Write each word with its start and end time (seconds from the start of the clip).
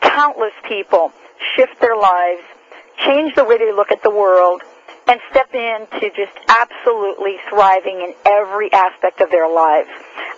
countless 0.00 0.52
people 0.66 1.12
shift 1.56 1.80
their 1.80 1.96
lives, 1.96 2.42
change 3.04 3.34
the 3.34 3.44
way 3.44 3.58
they 3.58 3.72
look 3.72 3.90
at 3.90 4.02
the 4.02 4.10
world, 4.10 4.62
and 5.06 5.20
step 5.30 5.54
into 5.54 6.10
just 6.10 6.32
absolutely 6.48 7.38
thriving 7.48 8.00
in 8.00 8.14
every 8.24 8.72
aspect 8.72 9.20
of 9.20 9.30
their 9.30 9.48
lives. 9.48 9.88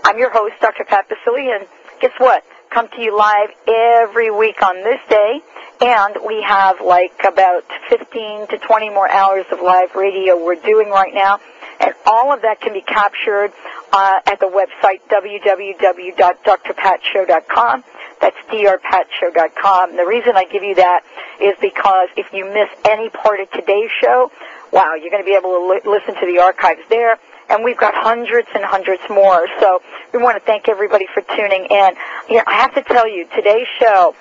I'm 0.05 0.19
your 0.19 0.31
host, 0.31 0.55
Dr. 0.61 0.85
Pat 0.85 1.09
Baccili, 1.09 1.55
and 1.55 1.67
guess 2.01 2.13
what? 2.19 2.45
Come 2.71 2.89
to 2.89 3.01
you 3.03 3.17
live 3.17 3.51
every 3.69 4.31
week 4.31 4.63
on 4.63 4.77
this 4.77 5.01
day, 5.11 5.41
and 5.83 6.17
we 6.27 6.41
have 6.43 6.81
like 6.81 7.13
about 7.23 7.65
15 7.91 8.47
to 8.49 8.57
20 8.59 8.89
more 8.89 9.11
hours 9.11 9.45
of 9.53 9.61
live 9.61 9.95
radio 9.95 10.43
we're 10.43 10.55
doing 10.55 10.89
right 10.89 11.13
now, 11.13 11.39
and 11.81 11.93
all 12.07 12.33
of 12.33 12.41
that 12.43 12.61
can 12.63 12.73
be 12.73 12.81
captured 12.81 13.53
uh, 13.93 14.21
at 14.27 14.41
the 14.41 14.47
website 14.47 15.03
www.drpatshow.com. 15.11 17.85
That's 18.21 18.37
drpatshow.com. 18.49 19.97
The 19.97 20.07
reason 20.07 20.37
I 20.37 20.45
give 20.45 20.63
you 20.63 20.75
that 20.77 21.05
is 21.41 21.55
because 21.61 22.09
if 22.17 22.33
you 22.33 22.45
miss 22.45 22.69
any 22.85 23.09
part 23.11 23.41
of 23.41 23.51
today's 23.51 23.91
show, 24.01 24.31
wow, 24.73 24.95
you're 24.95 25.11
going 25.11 25.23
to 25.23 25.27
be 25.27 25.35
able 25.35 25.51
to 25.59 25.67
li- 25.69 25.81
listen 25.85 26.15
to 26.21 26.27
the 26.27 26.39
archives 26.39 26.83
there. 26.89 27.19
And 27.51 27.65
we've 27.65 27.77
got 27.77 27.95
hundreds 27.95 28.49
and 28.55 28.65
hundreds 28.65 29.03
more. 29.11 29.47
So 29.61 29.83
we 30.13 30.23
want 30.23 30.37
to 30.37 30.45
thank 30.45 30.69
everybody 30.69 31.07
for 31.13 31.23
tuning 31.37 31.67
in. 31.67 31.95
You 32.29 32.37
know, 32.37 32.45
I 32.47 32.55
have 32.55 32.75
to 32.75 32.83
tell 32.83 33.09
you, 33.09 33.27
today's 33.35 33.69
show 33.79 34.15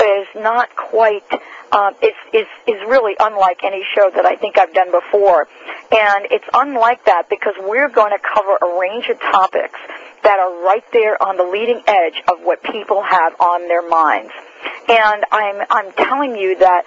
is 0.00 0.28
not 0.36 0.74
quite 0.76 1.24
um, 1.72 1.94
it's, 2.00 2.16
it's, 2.32 2.50
is 2.66 2.80
really 2.88 3.14
unlike 3.20 3.62
any 3.62 3.84
show 3.94 4.10
that 4.14 4.24
I 4.24 4.36
think 4.36 4.58
I've 4.58 4.72
done 4.72 4.90
before. 4.90 5.48
And 5.92 6.26
it's 6.30 6.44
unlike 6.54 7.04
that 7.04 7.28
because 7.28 7.54
we're 7.60 7.88
going 7.88 8.12
to 8.12 8.18
cover 8.18 8.56
a 8.56 8.80
range 8.80 9.08
of 9.08 9.20
topics 9.20 9.78
that 10.22 10.38
are 10.38 10.64
right 10.64 10.84
there 10.92 11.20
on 11.22 11.36
the 11.36 11.44
leading 11.44 11.82
edge 11.86 12.22
of 12.28 12.40
what 12.42 12.62
people 12.62 13.02
have 13.02 13.38
on 13.40 13.68
their 13.68 13.86
minds. 13.88 14.32
And 14.88 15.24
I'm, 15.30 15.66
I'm 15.70 15.92
telling 15.92 16.36
you 16.36 16.58
that 16.58 16.84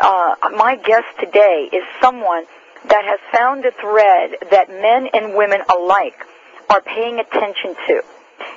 uh, 0.00 0.34
my 0.56 0.76
guest 0.76 1.06
today 1.18 1.68
is 1.72 1.84
someone 2.00 2.44
that 2.88 3.04
has 3.04 3.18
found 3.32 3.64
a 3.64 3.72
thread 3.72 4.36
that 4.50 4.68
men 4.68 5.08
and 5.14 5.34
women 5.34 5.60
alike 5.70 6.26
are 6.70 6.80
paying 6.82 7.18
attention 7.18 7.74
to. 7.86 8.02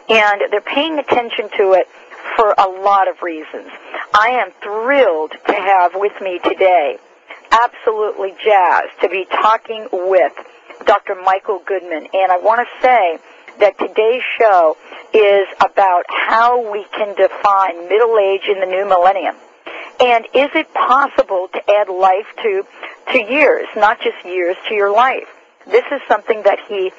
And 0.10 0.42
they're 0.52 0.62
paying 0.62 1.00
attention 1.00 1.50
to 1.58 1.74
it 1.74 1.88
for 2.36 2.54
a 2.58 2.68
lot 2.68 3.08
of 3.08 3.22
reasons. 3.22 3.70
I 4.14 4.30
am 4.30 4.52
thrilled 4.62 5.32
to 5.32 5.54
have 5.54 5.94
with 5.96 6.14
me 6.22 6.40
today, 6.40 6.98
absolutely 7.52 8.34
jazzed, 8.44 9.00
to 9.02 9.10
be 9.10 9.26
talking 9.26 9.88
with 9.92 10.34
Dr. 10.86 11.16
Michael 11.16 11.62
Goodman. 11.66 12.08
And 12.14 12.32
I 12.32 12.38
want 12.38 12.68
to 12.68 12.82
say 12.82 13.20
that 13.60 13.78
today's 13.80 14.24
show 14.38 14.78
is 15.14 15.48
about 15.62 16.04
how 16.10 16.72
we 16.72 16.86
can 16.92 17.16
define 17.16 17.88
middle 17.90 18.18
age 18.18 18.48
in 18.48 18.60
the 18.60 18.66
new 18.66 18.86
millennium. 18.88 19.36
And 20.00 20.26
is 20.34 20.50
it 20.54 20.72
possible 20.74 21.48
to 21.54 21.72
add 21.72 21.90
life 21.90 22.28
to, 22.44 22.64
to 23.14 23.20
years, 23.20 23.68
not 23.76 24.00
just 24.00 24.24
years, 24.26 24.56
to 24.68 24.76
your 24.76 24.92
life? 24.92 25.28
This 25.66 25.86
is 25.92 26.02
something 26.08 26.44
that 26.44 26.60
he 26.68 26.92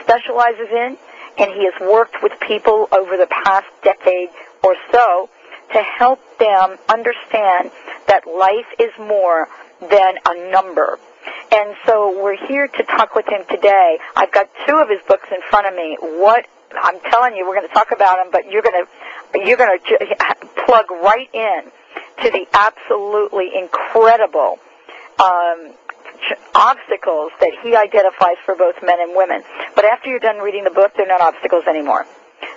specializes 0.00 0.68
in, 0.70 0.96
and 1.38 1.52
he 1.52 1.64
has 1.64 1.74
worked 1.80 2.22
with 2.22 2.32
people 2.40 2.88
over 2.92 3.16
the 3.16 3.26
past 3.26 3.66
decade 3.82 4.28
or 4.62 4.76
so 4.92 5.28
to 5.72 5.82
help 5.82 6.20
them 6.38 6.78
understand 6.88 7.70
that 8.06 8.22
life 8.26 8.66
is 8.78 8.92
more 8.98 9.48
than 9.80 10.14
a 10.26 10.50
number. 10.50 10.98
And 11.52 11.74
so 11.86 12.22
we're 12.22 12.36
here 12.46 12.68
to 12.68 12.82
talk 12.84 13.14
with 13.14 13.26
him 13.26 13.42
today. 13.48 13.98
I've 14.16 14.32
got 14.32 14.48
two 14.66 14.76
of 14.76 14.88
his 14.88 15.00
books 15.06 15.28
in 15.30 15.38
front 15.50 15.66
of 15.66 15.74
me. 15.74 15.96
What 16.00 16.46
I'm 16.82 17.00
telling 17.10 17.36
you, 17.36 17.46
we're 17.46 17.54
going 17.54 17.68
to 17.68 17.74
talk 17.74 17.92
about 17.92 18.16
them, 18.16 18.28
but 18.32 18.50
you're 18.50 18.62
going 18.62 18.84
to 18.84 19.38
you're 19.38 19.56
going 19.56 19.78
to 19.78 20.48
plug 20.66 20.90
right 20.90 21.28
in 21.32 21.70
to 22.22 22.30
the 22.30 22.46
absolutely 22.54 23.50
incredible 23.56 24.58
um, 25.22 25.74
obstacles 26.54 27.32
that 27.40 27.52
he 27.62 27.76
identifies 27.76 28.36
for 28.44 28.54
both 28.54 28.76
men 28.82 29.00
and 29.00 29.16
women. 29.16 29.42
But 29.74 29.84
after 29.84 30.10
you're 30.10 30.20
done 30.20 30.38
reading 30.38 30.64
the 30.64 30.70
book, 30.70 30.92
they're 30.96 31.06
not 31.06 31.20
obstacles 31.20 31.64
anymore. 31.68 32.06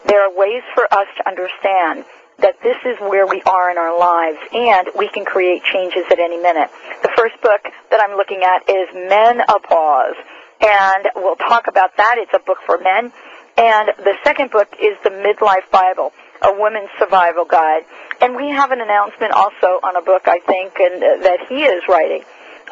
There 0.06 0.22
are 0.22 0.36
ways 0.36 0.64
for 0.74 0.92
us 0.94 1.08
to 1.18 1.28
understand 1.28 2.06
that 2.40 2.56
this 2.62 2.78
is 2.86 2.98
where 3.00 3.26
we 3.26 3.42
are 3.44 3.72
in 3.72 3.78
our 3.78 3.98
lives 3.98 4.38
and 4.54 4.90
we 4.96 5.08
can 5.10 5.26
create 5.26 5.64
changes 5.64 6.06
at 6.12 6.20
any 6.20 6.38
minute. 6.38 6.70
The 7.02 7.10
first 7.16 7.42
book 7.42 7.62
that 7.90 8.00
I'm 8.00 8.16
looking 8.16 8.44
at 8.44 8.70
is 8.70 8.88
Menopause 8.94 10.16
and 10.62 11.10
we'll 11.16 11.36
talk 11.36 11.68
about 11.68 11.98
that. 11.98 12.16
It's 12.18 12.34
a 12.34 12.40
book 12.40 12.60
for 12.66 12.78
men. 12.78 13.12
And 13.58 13.90
the 13.98 14.14
second 14.24 14.52
book 14.52 14.70
is 14.82 14.98
the 15.04 15.10
Midlife 15.10 15.70
Bible, 15.72 16.14
a 16.44 16.54
woman's 16.54 16.90
survival 17.00 17.46
guide. 17.46 17.84
And 18.22 18.36
we 18.36 18.50
have 18.50 18.72
an 18.72 18.82
announcement 18.82 19.34
also 19.34 19.80
on 19.82 19.96
a 19.96 20.02
book, 20.02 20.28
I 20.28 20.40
think, 20.40 20.74
and 20.80 21.04
uh, 21.04 21.24
that 21.24 21.40
he 21.50 21.64
is 21.64 21.84
writing. 21.90 22.24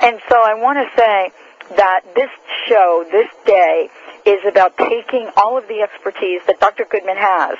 And 0.01 0.19
so 0.29 0.35
I 0.35 0.53
want 0.53 0.77
to 0.77 0.95
say 0.95 1.31
that 1.77 2.01
this 2.15 2.29
show, 2.67 3.05
this 3.11 3.29
day, 3.45 3.89
is 4.25 4.45
about 4.45 4.77
taking 4.77 5.29
all 5.37 5.57
of 5.57 5.67
the 5.67 5.81
expertise 5.81 6.41
that 6.47 6.59
Dr. 6.59 6.85
Goodman 6.85 7.17
has 7.17 7.57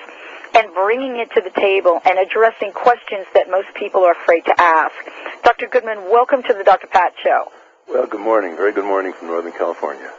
and 0.56 0.74
bringing 0.74 1.18
it 1.18 1.30
to 1.36 1.42
the 1.42 1.52
table 1.60 2.00
and 2.06 2.18
addressing 2.18 2.72
questions 2.72 3.26
that 3.34 3.50
most 3.52 3.68
people 3.76 4.04
are 4.04 4.14
afraid 4.14 4.46
to 4.46 4.56
ask. 4.60 4.96
Dr. 5.44 5.68
Goodman, 5.68 6.10
welcome 6.10 6.42
to 6.44 6.54
the 6.54 6.64
Dr. 6.64 6.88
Pat 6.88 7.14
Show. 7.22 7.52
Well, 7.90 8.08
good 8.08 8.22
morning. 8.22 8.56
Very 8.56 8.72
good 8.72 8.86
morning 8.86 9.14
from 9.14 9.28
Northern 9.28 9.52
California. 9.52 10.10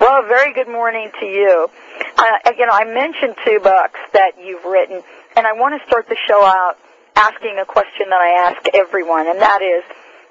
Well, 0.00 0.22
very 0.22 0.52
good 0.54 0.68
morning 0.68 1.10
to 1.20 1.26
you. 1.26 1.68
Uh, 2.16 2.52
you 2.58 2.66
know, 2.66 2.72
I 2.72 2.84
mentioned 2.84 3.36
two 3.44 3.60
books 3.60 4.00
that 4.14 4.32
you've 4.42 4.64
written, 4.64 5.02
and 5.36 5.46
I 5.46 5.52
want 5.52 5.80
to 5.80 5.86
start 5.86 6.08
the 6.08 6.16
show 6.26 6.42
out 6.42 6.78
asking 7.14 7.58
a 7.58 7.64
question 7.64 8.08
that 8.08 8.20
I 8.20 8.50
ask 8.50 8.66
everyone, 8.74 9.28
and 9.28 9.40
that 9.40 9.60
is, 9.62 9.84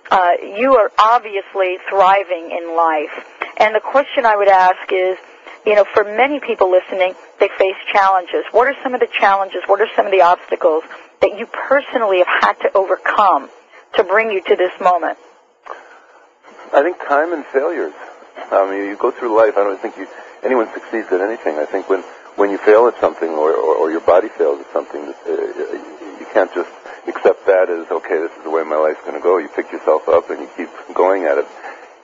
uh, 0.10 0.32
you 0.60 0.76
are 0.76 0.92
obviously 1.00 1.78
thriving 1.88 2.52
in 2.52 2.76
life. 2.76 3.26
And 3.58 3.76
the 3.76 3.80
question 3.80 4.26
I 4.26 4.36
would 4.36 4.48
ask 4.48 4.92
is, 4.92 5.18
you 5.66 5.76
know, 5.76 5.86
for 5.86 6.04
many 6.04 6.40
people 6.40 6.72
listening, 6.72 7.14
they 7.42 7.50
face 7.58 7.76
challenges. 7.92 8.46
What 8.52 8.68
are 8.68 8.76
some 8.84 8.94
of 8.94 9.02
the 9.02 9.10
challenges? 9.20 9.64
What 9.66 9.82
are 9.82 9.90
some 9.96 10.06
of 10.06 10.12
the 10.12 10.22
obstacles 10.22 10.84
that 11.22 11.38
you 11.38 11.48
personally 11.48 12.20
have 12.20 12.28
had 12.28 12.54
to 12.62 12.72
overcome 12.78 13.50
to 13.96 14.04
bring 14.04 14.30
you 14.30 14.42
to 14.44 14.56
this 14.56 14.72
moment? 14.80 15.18
I 16.72 16.84
think 16.84 16.98
time 17.00 17.34
and 17.34 17.44
failures. 17.48 17.94
I 18.52 18.70
mean, 18.70 18.88
you 18.88 18.96
go 18.96 19.12
through 19.12 19.36
life. 19.36 19.58
I 19.58 19.64
don't 19.66 19.82
think 19.82 19.98
you, 19.98 20.08
anyone 20.44 20.70
succeeds 20.74 21.12
at 21.12 21.20
anything. 21.20 21.58
I 21.58 21.66
think 21.66 21.90
when 21.90 22.04
when 22.38 22.50
you 22.50 22.58
fail 22.60 22.88
at 22.88 22.98
something 23.02 23.28
or, 23.28 23.52
or, 23.52 23.76
or 23.76 23.92
your 23.92 24.00
body 24.02 24.30
fails 24.30 24.62
at 24.62 24.72
something, 24.72 25.02
uh, 25.02 25.32
you 25.32 26.26
can't 26.32 26.54
just 26.54 26.72
accept 27.08 27.46
that 27.46 27.70
as 27.70 27.90
okay. 27.92 28.20
This 28.22 28.32
is 28.38 28.44
the 28.44 28.50
way 28.50 28.64
my 28.64 28.78
life's 28.78 29.02
going 29.02 29.18
to 29.18 29.20
go. 29.20 29.38
You 29.38 29.50
pick 29.50 29.72
yourself 29.72 30.08
up 30.08 30.30
and 30.30 30.40
you 30.40 30.50
keep 30.56 30.70
going 30.96 31.26
at 31.26 31.38
it. 31.38 31.46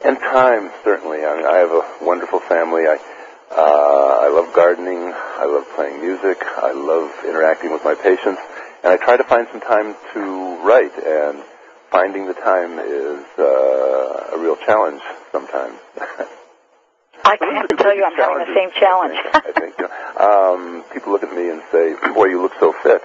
And 0.03 0.17
time, 0.17 0.71
certainly. 0.83 1.23
I 1.23 1.38
mean, 1.38 1.45
I 1.45 1.57
have 1.57 1.71
a 1.71 1.83
wonderful 2.01 2.39
family. 2.41 2.83
I 2.88 2.97
uh, 3.51 4.16
I 4.16 4.16
love 4.37 4.53
gardening. 4.53 5.11
I 5.41 5.45
love 5.49 5.65
playing 5.73 5.99
music. 5.99 6.37
I 6.57 6.71
love 6.71 7.09
interacting 7.25 7.71
with 7.71 7.83
my 7.83 7.95
patients. 7.95 8.39
And 8.83 8.93
I 8.93 8.97
try 8.97 9.17
to 9.17 9.23
find 9.23 9.47
some 9.51 9.61
time 9.61 9.95
to 10.13 10.61
write. 10.61 10.93
And 10.93 11.41
finding 11.89 12.27
the 12.27 12.35
time 12.35 12.77
is 12.77 13.25
uh, 13.39 14.35
a 14.35 14.37
real 14.37 14.55
challenge 14.57 15.01
sometimes. 15.31 15.73
I 17.25 17.35
have 17.41 17.67
to 17.67 17.75
tell 17.77 17.95
you, 17.95 18.05
I'm 18.05 18.13
having 18.13 18.45
the 18.45 18.53
same 18.53 18.69
challenge. 18.77 19.17
I 19.33 19.51
think 19.57 19.73
you 19.79 19.89
know, 19.89 20.21
um, 20.21 20.83
people 20.93 21.11
look 21.11 21.23
at 21.23 21.33
me 21.35 21.49
and 21.49 21.61
say, 21.71 21.95
"Boy, 22.13 22.25
you 22.25 22.41
look 22.41 22.53
so 22.59 22.71
fit," 22.71 23.01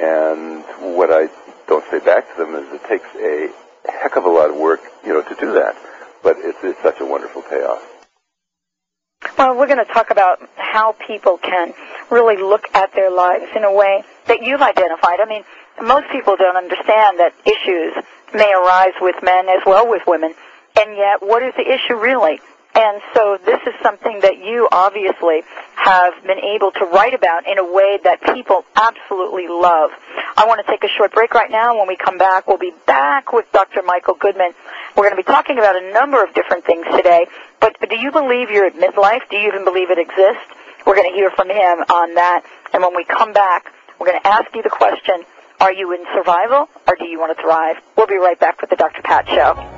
and 0.00 0.64
what 0.96 1.10
I 1.12 1.28
don't 1.66 1.84
say 1.90 1.98
back 1.98 2.32
to 2.32 2.44
them 2.44 2.54
is 2.54 2.72
it 2.72 2.84
takes 2.88 3.08
a 3.16 3.50
heck 3.90 4.16
of 4.16 4.24
a 4.24 4.30
lot 4.30 4.48
of 4.48 4.56
work, 4.56 4.80
you 5.04 5.12
know, 5.12 5.22
to 5.22 5.34
do 5.34 5.52
that. 5.52 5.76
But 6.22 6.36
it's, 6.38 6.58
it's 6.62 6.80
such 6.82 7.00
a 7.00 7.04
wonderful 7.04 7.42
payoff. 7.42 7.97
Well, 9.38 9.56
we're 9.56 9.66
going 9.66 9.84
to 9.84 9.92
talk 9.92 10.10
about 10.10 10.40
how 10.56 10.92
people 11.06 11.38
can 11.38 11.72
really 12.10 12.36
look 12.36 12.64
at 12.74 12.92
their 12.94 13.10
lives 13.10 13.46
in 13.54 13.64
a 13.64 13.72
way 13.72 14.02
that 14.26 14.42
you've 14.42 14.62
identified. 14.62 15.20
I 15.20 15.26
mean, 15.28 15.44
most 15.82 16.08
people 16.10 16.36
don't 16.36 16.56
understand 16.56 17.20
that 17.20 17.32
issues 17.44 17.94
may 18.34 18.52
arise 18.52 18.94
with 19.00 19.16
men 19.22 19.48
as 19.48 19.62
well 19.64 19.88
with 19.88 20.02
women, 20.06 20.34
and 20.76 20.96
yet 20.96 21.22
what 21.22 21.42
is 21.42 21.54
the 21.56 21.72
issue 21.72 21.94
really? 21.94 22.40
And 22.78 23.02
so 23.12 23.38
this 23.44 23.58
is 23.66 23.74
something 23.82 24.20
that 24.20 24.38
you 24.38 24.68
obviously 24.70 25.42
have 25.74 26.14
been 26.22 26.38
able 26.38 26.70
to 26.70 26.84
write 26.84 27.12
about 27.12 27.44
in 27.44 27.58
a 27.58 27.64
way 27.64 27.98
that 28.04 28.22
people 28.22 28.64
absolutely 28.76 29.48
love. 29.48 29.90
I 30.36 30.46
want 30.46 30.64
to 30.64 30.70
take 30.70 30.84
a 30.84 30.88
short 30.88 31.12
break 31.12 31.34
right 31.34 31.50
now. 31.50 31.76
When 31.76 31.88
we 31.88 31.96
come 31.96 32.18
back, 32.18 32.46
we'll 32.46 32.56
be 32.56 32.72
back 32.86 33.32
with 33.32 33.50
Dr. 33.50 33.82
Michael 33.82 34.14
Goodman. 34.14 34.52
We're 34.96 35.02
going 35.10 35.16
to 35.16 35.20
be 35.20 35.26
talking 35.26 35.58
about 35.58 35.74
a 35.74 35.92
number 35.92 36.22
of 36.22 36.32
different 36.34 36.64
things 36.66 36.86
today. 36.94 37.26
But 37.58 37.74
do 37.80 37.96
you 37.98 38.12
believe 38.12 38.48
you're 38.48 38.66
at 38.66 38.74
midlife? 38.74 39.28
Do 39.28 39.38
you 39.38 39.48
even 39.48 39.64
believe 39.64 39.90
it 39.90 39.98
exists? 39.98 40.46
We're 40.86 40.94
going 40.94 41.10
to 41.10 41.16
hear 41.16 41.32
from 41.32 41.50
him 41.50 41.82
on 41.90 42.14
that. 42.14 42.44
And 42.72 42.80
when 42.84 42.94
we 42.94 43.02
come 43.02 43.32
back, 43.32 43.72
we're 43.98 44.06
going 44.06 44.20
to 44.20 44.26
ask 44.28 44.54
you 44.54 44.62
the 44.62 44.70
question, 44.70 45.24
are 45.58 45.72
you 45.72 45.92
in 45.94 46.04
survival 46.14 46.68
or 46.86 46.94
do 46.94 47.06
you 47.06 47.18
want 47.18 47.36
to 47.36 47.42
thrive? 47.42 47.78
We'll 47.96 48.06
be 48.06 48.18
right 48.18 48.38
back 48.38 48.60
with 48.60 48.70
the 48.70 48.76
Dr. 48.76 49.02
Pat 49.02 49.26
Show. 49.26 49.77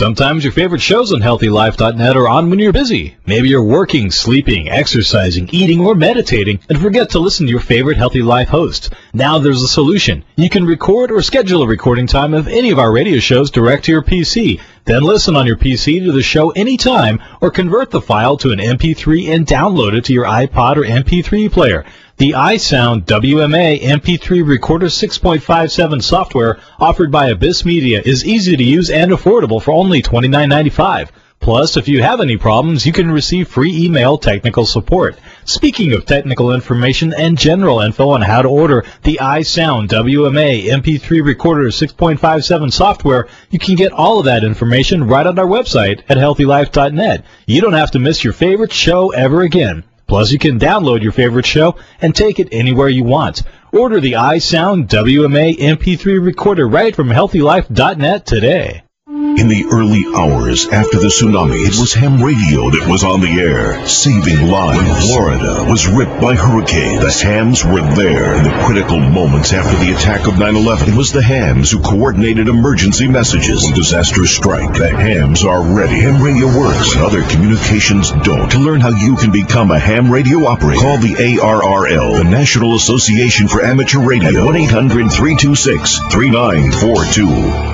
Sometimes 0.00 0.42
your 0.44 0.54
favorite 0.54 0.80
shows 0.80 1.12
on 1.12 1.20
HealthyLife.net 1.20 2.16
are 2.16 2.26
on 2.26 2.48
when 2.48 2.58
you're 2.58 2.72
busy. 2.72 3.16
Maybe 3.26 3.50
you're 3.50 3.62
working, 3.62 4.10
sleeping, 4.10 4.70
exercising, 4.70 5.50
eating, 5.52 5.84
or 5.84 5.94
meditating, 5.94 6.60
and 6.70 6.80
forget 6.80 7.10
to 7.10 7.18
listen 7.18 7.44
to 7.44 7.50
your 7.50 7.60
favorite 7.60 7.98
Healthy 7.98 8.22
Life 8.22 8.48
hosts. 8.48 8.88
Now 9.12 9.38
there's 9.38 9.62
a 9.62 9.68
solution. 9.68 10.24
You 10.36 10.48
can 10.48 10.64
record 10.64 11.12
or 11.12 11.20
schedule 11.20 11.62
a 11.62 11.66
recording 11.66 12.06
time 12.06 12.32
of 12.32 12.48
any 12.48 12.70
of 12.70 12.78
our 12.78 12.90
radio 12.90 13.18
shows 13.18 13.50
direct 13.50 13.84
to 13.84 13.92
your 13.92 14.00
PC. 14.00 14.58
Then 14.90 15.04
listen 15.04 15.36
on 15.36 15.46
your 15.46 15.54
PC 15.54 16.04
to 16.04 16.10
the 16.10 16.20
show 16.20 16.50
anytime, 16.50 17.22
or 17.40 17.52
convert 17.52 17.92
the 17.92 18.00
file 18.00 18.36
to 18.38 18.50
an 18.50 18.58
MP3 18.58 19.32
and 19.32 19.46
download 19.46 19.96
it 19.96 20.06
to 20.06 20.12
your 20.12 20.24
iPod 20.24 20.78
or 20.78 20.82
MP3 20.82 21.48
player. 21.52 21.84
The 22.16 22.32
iSound 22.32 23.04
WMA 23.04 23.80
MP3 23.82 24.44
Recorder 24.44 24.86
6.57 24.86 26.02
software 26.02 26.58
offered 26.80 27.12
by 27.12 27.28
Abyss 27.28 27.64
Media 27.64 28.02
is 28.04 28.26
easy 28.26 28.56
to 28.56 28.64
use 28.64 28.90
and 28.90 29.12
affordable 29.12 29.62
for 29.62 29.70
only 29.70 30.02
$29.95. 30.02 31.10
Plus, 31.40 31.78
if 31.78 31.88
you 31.88 32.02
have 32.02 32.20
any 32.20 32.36
problems, 32.36 32.84
you 32.84 32.92
can 32.92 33.10
receive 33.10 33.48
free 33.48 33.84
email 33.84 34.18
technical 34.18 34.66
support. 34.66 35.16
Speaking 35.46 35.94
of 35.94 36.04
technical 36.04 36.52
information 36.52 37.14
and 37.14 37.38
general 37.38 37.80
info 37.80 38.10
on 38.10 38.20
how 38.20 38.42
to 38.42 38.48
order 38.48 38.84
the 39.04 39.18
iSound 39.22 39.88
WMA 39.88 40.66
MP3 40.66 41.24
Recorder 41.24 41.68
6.57 41.68 42.70
software, 42.70 43.26
you 43.48 43.58
can 43.58 43.74
get 43.74 43.90
all 43.90 44.18
of 44.18 44.26
that 44.26 44.44
information 44.44 45.04
right 45.04 45.26
on 45.26 45.38
our 45.38 45.46
website 45.46 46.02
at 46.10 46.18
healthylife.net. 46.18 47.24
You 47.46 47.60
don't 47.62 47.72
have 47.72 47.92
to 47.92 47.98
miss 47.98 48.22
your 48.22 48.34
favorite 48.34 48.72
show 48.72 49.08
ever 49.10 49.40
again. 49.40 49.84
Plus, 50.06 50.32
you 50.32 50.38
can 50.38 50.58
download 50.58 51.02
your 51.02 51.12
favorite 51.12 51.46
show 51.46 51.76
and 52.02 52.14
take 52.14 52.38
it 52.38 52.48
anywhere 52.52 52.88
you 52.90 53.04
want. 53.04 53.44
Order 53.72 53.98
the 53.98 54.12
iSound 54.12 54.88
WMA 54.88 55.56
MP3 55.56 56.22
recorder 56.22 56.68
right 56.68 56.94
from 56.94 57.08
healthylife.net 57.08 58.26
today. 58.26 58.82
In 59.10 59.48
the 59.48 59.66
early 59.72 60.04
hours 60.14 60.68
after 60.68 61.00
the 61.00 61.08
tsunami, 61.08 61.66
it 61.66 61.74
was 61.74 61.92
ham 61.92 62.22
radio 62.22 62.70
that 62.70 62.86
was 62.88 63.02
on 63.02 63.20
the 63.20 63.40
air, 63.42 63.84
saving 63.84 64.46
lives. 64.46 64.86
When 64.86 65.02
Florida 65.02 65.64
was 65.68 65.88
ripped 65.88 66.20
by 66.20 66.36
hurricanes, 66.36 67.02
the 67.02 67.10
hams 67.26 67.64
were 67.64 67.82
there. 67.96 68.36
In 68.36 68.44
the 68.44 68.52
critical 68.64 69.00
moments 69.00 69.52
after 69.52 69.76
the 69.84 69.94
attack 69.94 70.28
of 70.28 70.34
9-11, 70.34 70.90
it 70.94 70.96
was 70.96 71.10
the 71.10 71.24
hams 71.24 71.72
who 71.72 71.80
coordinated 71.80 72.46
emergency 72.46 73.08
messages. 73.08 73.64
When 73.64 73.74
disasters 73.74 74.30
strike, 74.30 74.74
the 74.74 74.90
hams 74.90 75.44
are 75.44 75.60
ready. 75.60 76.02
Ham 76.02 76.22
radio 76.22 76.46
works 76.46 76.94
when 76.94 77.04
other 77.04 77.24
communications 77.24 78.12
don't. 78.22 78.48
To 78.52 78.60
learn 78.60 78.80
how 78.80 78.90
you 78.90 79.16
can 79.16 79.32
become 79.32 79.72
a 79.72 79.78
ham 79.80 80.08
radio 80.08 80.46
operator, 80.46 80.82
call 80.82 80.98
the 80.98 81.16
ARRL, 81.18 82.16
the 82.16 82.22
National 82.30 82.76
Association 82.76 83.48
for 83.48 83.60
Amateur 83.60 84.06
Radio, 84.06 84.46
at 84.46 84.54
1-800-326-3942. 84.70 87.69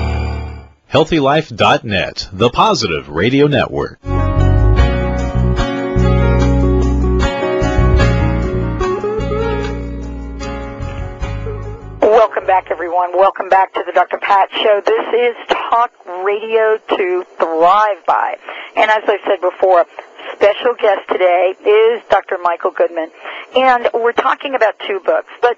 HealthyLife.net, 0.91 2.29
the 2.31 2.49
positive 2.49 3.09
radio 3.09 3.47
network. 3.47 3.99
Welcome 12.01 12.45
back, 12.47 12.71
everyone. 12.71 13.17
Welcome 13.17 13.49
back 13.49 13.73
to 13.73 13.83
the 13.85 13.91
Dr. 13.91 14.17
Pat 14.17 14.49
Show. 14.53 14.81
This 14.85 15.07
is 15.13 15.35
Talk 15.49 15.91
Radio 16.23 16.77
to 16.95 17.25
Thrive 17.37 18.05
By. 18.05 18.37
And 18.77 18.89
as 18.89 19.03
I 19.07 19.17
said 19.25 19.41
before, 19.41 19.85
special 20.35 20.73
guest 20.79 21.01
today 21.09 21.53
is 21.65 22.01
Dr. 22.09 22.37
Michael 22.41 22.71
Goodman. 22.71 23.11
And 23.57 23.89
we're 23.93 24.13
talking 24.13 24.55
about 24.55 24.79
two 24.87 25.01
books. 25.01 25.27
But 25.41 25.57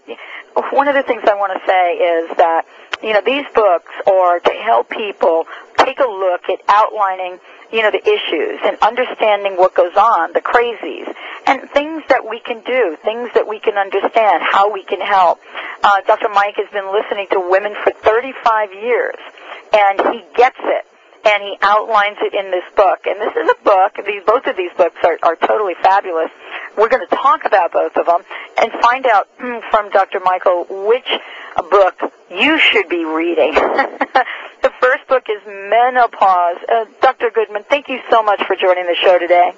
one 0.72 0.88
of 0.88 0.96
the 0.96 1.04
things 1.04 1.24
I 1.26 1.36
want 1.36 1.54
to 1.54 1.66
say 1.66 1.98
is 1.98 2.38
that 2.38 2.66
you 3.02 3.14
know, 3.14 3.22
these 3.26 3.46
books 3.56 3.92
are 4.08 4.40
to 4.40 4.52
help 4.52 4.90
people 4.90 5.46
take 5.78 6.00
a 6.00 6.06
look 6.06 6.50
at 6.50 6.60
outlining, 6.68 7.40
you 7.72 7.82
know, 7.82 7.92
the 7.92 8.04
issues 8.04 8.60
and 8.64 8.78
understanding 8.82 9.56
what 9.56 9.74
goes 9.74 9.96
on, 9.96 10.34
the 10.34 10.42
crazies, 10.42 11.08
and 11.48 11.70
things 11.72 12.04
that 12.10 12.28
we 12.28 12.40
can 12.40 12.62
do, 12.62 12.98
things 13.04 13.30
that 13.36 13.48
we 13.48 13.60
can 13.60 13.78
understand, 13.78 14.44
how 14.44 14.72
we 14.72 14.84
can 14.84 15.00
help. 15.00 15.40
Uh, 15.82 16.02
Dr. 16.08 16.28
Mike 16.30 16.56
has 16.58 16.70
been 16.74 16.92
listening 16.92 17.28
to 17.32 17.40
women 17.40 17.74
for 17.84 17.92
35 17.92 18.74
years, 18.74 19.16
and 19.72 20.14
he 20.14 20.24
gets 20.36 20.60
it 20.60 20.86
and 21.26 21.44
he 21.44 21.58
outlines 21.62 22.18
it 22.22 22.34
in 22.34 22.52
this 22.52 22.64
book. 22.76 23.06
And 23.06 23.20
this 23.20 23.36
is 23.36 23.50
a 23.50 23.64
book. 23.64 24.00
These 24.06 24.24
both 24.26 24.48
of 24.48 24.56
these 24.56 24.72
books 24.78 24.96
are, 25.04 25.20
are 25.24 25.36
totally 25.36 25.76
fabulous. 25.82 26.32
We're 26.78 26.90
going 26.90 27.06
to 27.08 27.16
talk 27.16 27.46
about 27.46 27.72
both 27.72 27.96
of 27.98 28.06
them 28.06 28.22
and 28.58 28.72
find 28.82 29.06
out 29.06 29.28
from 29.70 29.90
Dr. 29.90 30.20
Michael 30.24 30.66
which 30.70 31.08
book 31.70 32.00
you 32.32 32.60
should 32.60 32.88
be 32.90 33.06
reading. 33.06 33.54
the 34.62 34.72
first 34.80 35.08
book 35.08 35.26
is 35.30 35.42
Menopause. 35.46 36.58
Uh, 36.72 36.86
Dr. 37.02 37.32
Goodman, 37.32 37.64
thank 37.70 37.90
you 37.90 38.00
so 38.10 38.24
much 38.24 38.42
for 38.46 38.56
joining 38.56 38.86
the 38.86 38.96
show 38.96 39.18
today. 39.18 39.52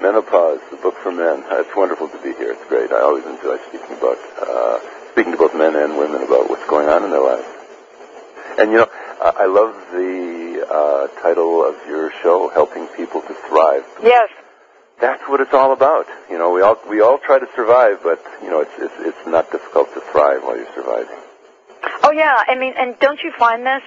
Menopause, 0.00 0.60
the 0.70 0.76
book 0.76 0.94
for 0.96 1.10
men. 1.10 1.42
Uh, 1.50 1.60
it's 1.60 1.74
wonderful 1.76 2.08
to 2.08 2.18
be 2.18 2.32
here. 2.34 2.52
It's 2.52 2.64
great. 2.68 2.92
I 2.92 3.00
always 3.00 3.24
enjoy 3.24 3.58
speaking 3.68 3.96
about 3.96 4.18
uh, 4.40 4.78
speaking 5.12 5.32
to 5.32 5.38
both 5.38 5.54
men 5.54 5.74
and 5.74 5.98
women 5.98 6.22
about 6.22 6.48
what's 6.48 6.66
going 6.68 6.88
on 6.88 7.04
in 7.04 7.10
their 7.10 7.22
lives. 7.22 7.46
And 8.58 8.70
you 8.70 8.78
know, 8.78 8.88
I 9.20 9.46
love 9.46 9.74
the 9.92 10.66
uh, 10.70 11.08
title 11.20 11.64
of 11.64 11.74
your 11.88 12.12
show, 12.22 12.48
"Helping 12.50 12.86
People 12.88 13.22
to 13.22 13.34
Thrive." 13.48 13.84
Yes. 14.02 14.30
That's 15.00 15.22
what 15.28 15.40
it's 15.40 15.54
all 15.54 15.72
about. 15.72 16.06
You 16.28 16.38
know, 16.38 16.50
we 16.50 16.60
all 16.60 16.78
we 16.88 17.00
all 17.00 17.18
try 17.18 17.38
to 17.38 17.48
survive, 17.54 18.00
but 18.02 18.22
you 18.42 18.50
know, 18.50 18.60
it's 18.60 18.72
it's, 18.78 18.94
it's 18.98 19.26
not 19.26 19.50
difficult 19.52 19.92
to 19.94 20.00
thrive 20.00 20.42
while 20.42 20.56
you're 20.56 20.74
surviving. 20.74 21.18
Oh 22.02 22.10
yeah, 22.10 22.42
I 22.46 22.56
mean, 22.56 22.74
and 22.76 22.98
don't 22.98 23.22
you 23.22 23.32
find 23.38 23.64
this, 23.64 23.82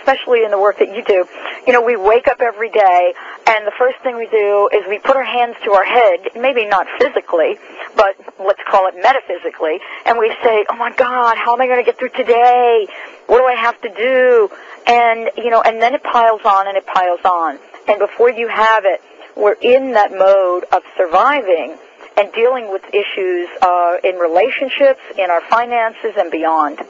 especially 0.00 0.44
in 0.44 0.50
the 0.50 0.58
work 0.58 0.78
that 0.78 0.94
you 0.94 1.04
do? 1.04 1.26
You 1.66 1.72
know, 1.72 1.82
we 1.82 1.96
wake 1.96 2.28
up 2.28 2.40
every 2.40 2.70
day, 2.70 3.12
and 3.46 3.66
the 3.66 3.72
first 3.78 3.98
thing 4.02 4.16
we 4.16 4.28
do 4.28 4.70
is 4.72 4.86
we 4.88 4.98
put 4.98 5.16
our 5.16 5.24
hands 5.24 5.56
to 5.64 5.72
our 5.72 5.84
head, 5.84 6.30
maybe 6.36 6.64
not 6.64 6.86
physically, 6.98 7.58
but 7.96 8.16
let's 8.38 8.60
call 8.70 8.88
it 8.88 8.94
metaphysically, 9.02 9.78
and 10.06 10.18
we 10.18 10.34
say, 10.42 10.64
"Oh 10.70 10.76
my 10.76 10.92
God, 10.92 11.36
how 11.36 11.52
am 11.52 11.60
I 11.60 11.66
going 11.66 11.78
to 11.78 11.84
get 11.84 11.98
through 11.98 12.16
today? 12.16 12.86
What 13.26 13.38
do 13.38 13.44
I 13.44 13.54
have 13.54 13.80
to 13.82 13.90
do?" 13.94 14.50
And 14.86 15.30
you 15.36 15.50
know, 15.50 15.60
and 15.60 15.82
then 15.82 15.94
it 15.94 16.02
piles 16.02 16.40
on 16.44 16.68
and 16.68 16.76
it 16.76 16.86
piles 16.86 17.20
on, 17.24 17.58
and 17.88 17.98
before 17.98 18.30
you 18.30 18.48
have 18.48 18.84
it, 18.86 19.02
we're 19.40 19.56
in 19.60 19.92
that 19.92 20.12
mode 20.12 20.64
of 20.72 20.82
surviving 20.96 21.76
and 22.16 22.30
dealing 22.32 22.70
with 22.70 22.82
issues 22.92 23.48
uh, 23.62 23.96
in 24.04 24.16
relationships, 24.16 25.00
in 25.16 25.30
our 25.30 25.40
finances, 25.48 26.12
and 26.16 26.30
beyond. 26.30 26.80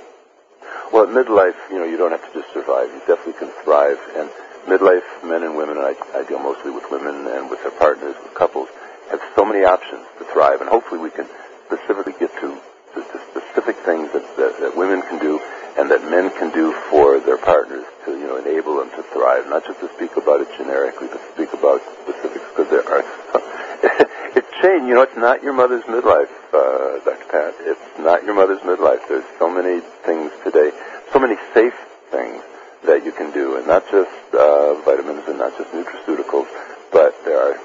Well, 0.92 1.04
at 1.04 1.14
midlife, 1.14 1.54
you 1.70 1.78
know, 1.78 1.84
you 1.84 1.96
don't 1.96 2.10
have 2.10 2.26
to 2.26 2.40
just 2.40 2.52
survive. 2.52 2.88
You 2.90 3.00
definitely 3.06 3.38
can 3.38 3.50
thrive. 3.62 3.98
And 4.16 4.28
midlife 4.66 5.06
men 5.22 5.44
and 5.44 5.56
women, 5.56 5.78
and 5.78 5.86
I, 5.86 5.94
I 6.18 6.24
deal 6.24 6.40
mostly 6.40 6.72
with 6.72 6.90
women 6.90 7.26
and 7.28 7.48
with 7.48 7.62
their 7.62 7.70
partners, 7.70 8.16
with 8.22 8.34
couples, 8.34 8.68
have 9.10 9.22
so 9.36 9.44
many 9.44 9.64
options 9.64 10.04
to 10.18 10.24
thrive. 10.24 10.60
And 10.60 10.68
hopefully 10.68 11.00
we 11.00 11.10
can 11.10 11.26
specifically 11.66 12.14
get 12.18 12.34
to 12.40 12.58
the, 12.94 13.00
the 13.00 13.20
specific 13.30 13.76
things 13.86 14.10
that, 14.12 14.26
that, 14.36 14.58
that 14.58 14.76
women 14.76 15.02
can 15.02 15.20
do 15.20 15.40
and 15.78 15.90
that 15.90 16.02
men 16.10 16.30
can 16.38 16.50
do 16.50 16.72
for 16.90 17.20
their 17.20 17.38
partners 17.38 17.84
to, 18.04 18.12
you 18.12 18.26
know, 18.26 18.36
enable 18.36 18.76
them 18.76 18.90
to 18.90 19.02
thrive. 19.12 19.48
Not 19.48 19.64
just 19.66 19.80
to 19.80 19.88
speak 19.94 20.16
about 20.16 20.40
it 20.40 20.48
generically, 20.56 21.08
but 21.08 21.18
to 21.18 21.30
speak 21.34 21.52
about 21.52 21.80
specifics 22.02 22.46
because 22.50 22.70
there 22.70 22.86
are. 22.88 23.02
it's 24.36 24.50
changed. 24.60 24.86
You 24.88 24.94
know, 24.94 25.02
it's 25.02 25.16
not 25.16 25.42
your 25.42 25.52
mother's 25.52 25.84
midlife, 25.84 26.30
uh, 26.52 27.04
Dr. 27.04 27.26
Pat. 27.30 27.54
It's 27.60 27.98
not 27.98 28.24
your 28.24 28.34
mother's 28.34 28.60
midlife. 28.60 29.06
There's 29.08 29.24
so 29.38 29.48
many 29.48 29.80
things 30.04 30.32
today, 30.44 30.70
so 31.12 31.18
many 31.18 31.36
safe 31.54 31.76
things 32.10 32.42
that 32.84 33.04
you 33.04 33.12
can 33.12 33.30
do, 33.30 33.56
and 33.56 33.66
not 33.66 33.84
just 33.90 34.10
uh, 34.34 34.74
vitamins 34.82 35.24
and 35.28 35.38
not 35.38 35.56
just 35.56 35.70
nutraceuticals, 35.70 36.48
but 36.92 37.14
there 37.24 37.38
are 37.38 37.58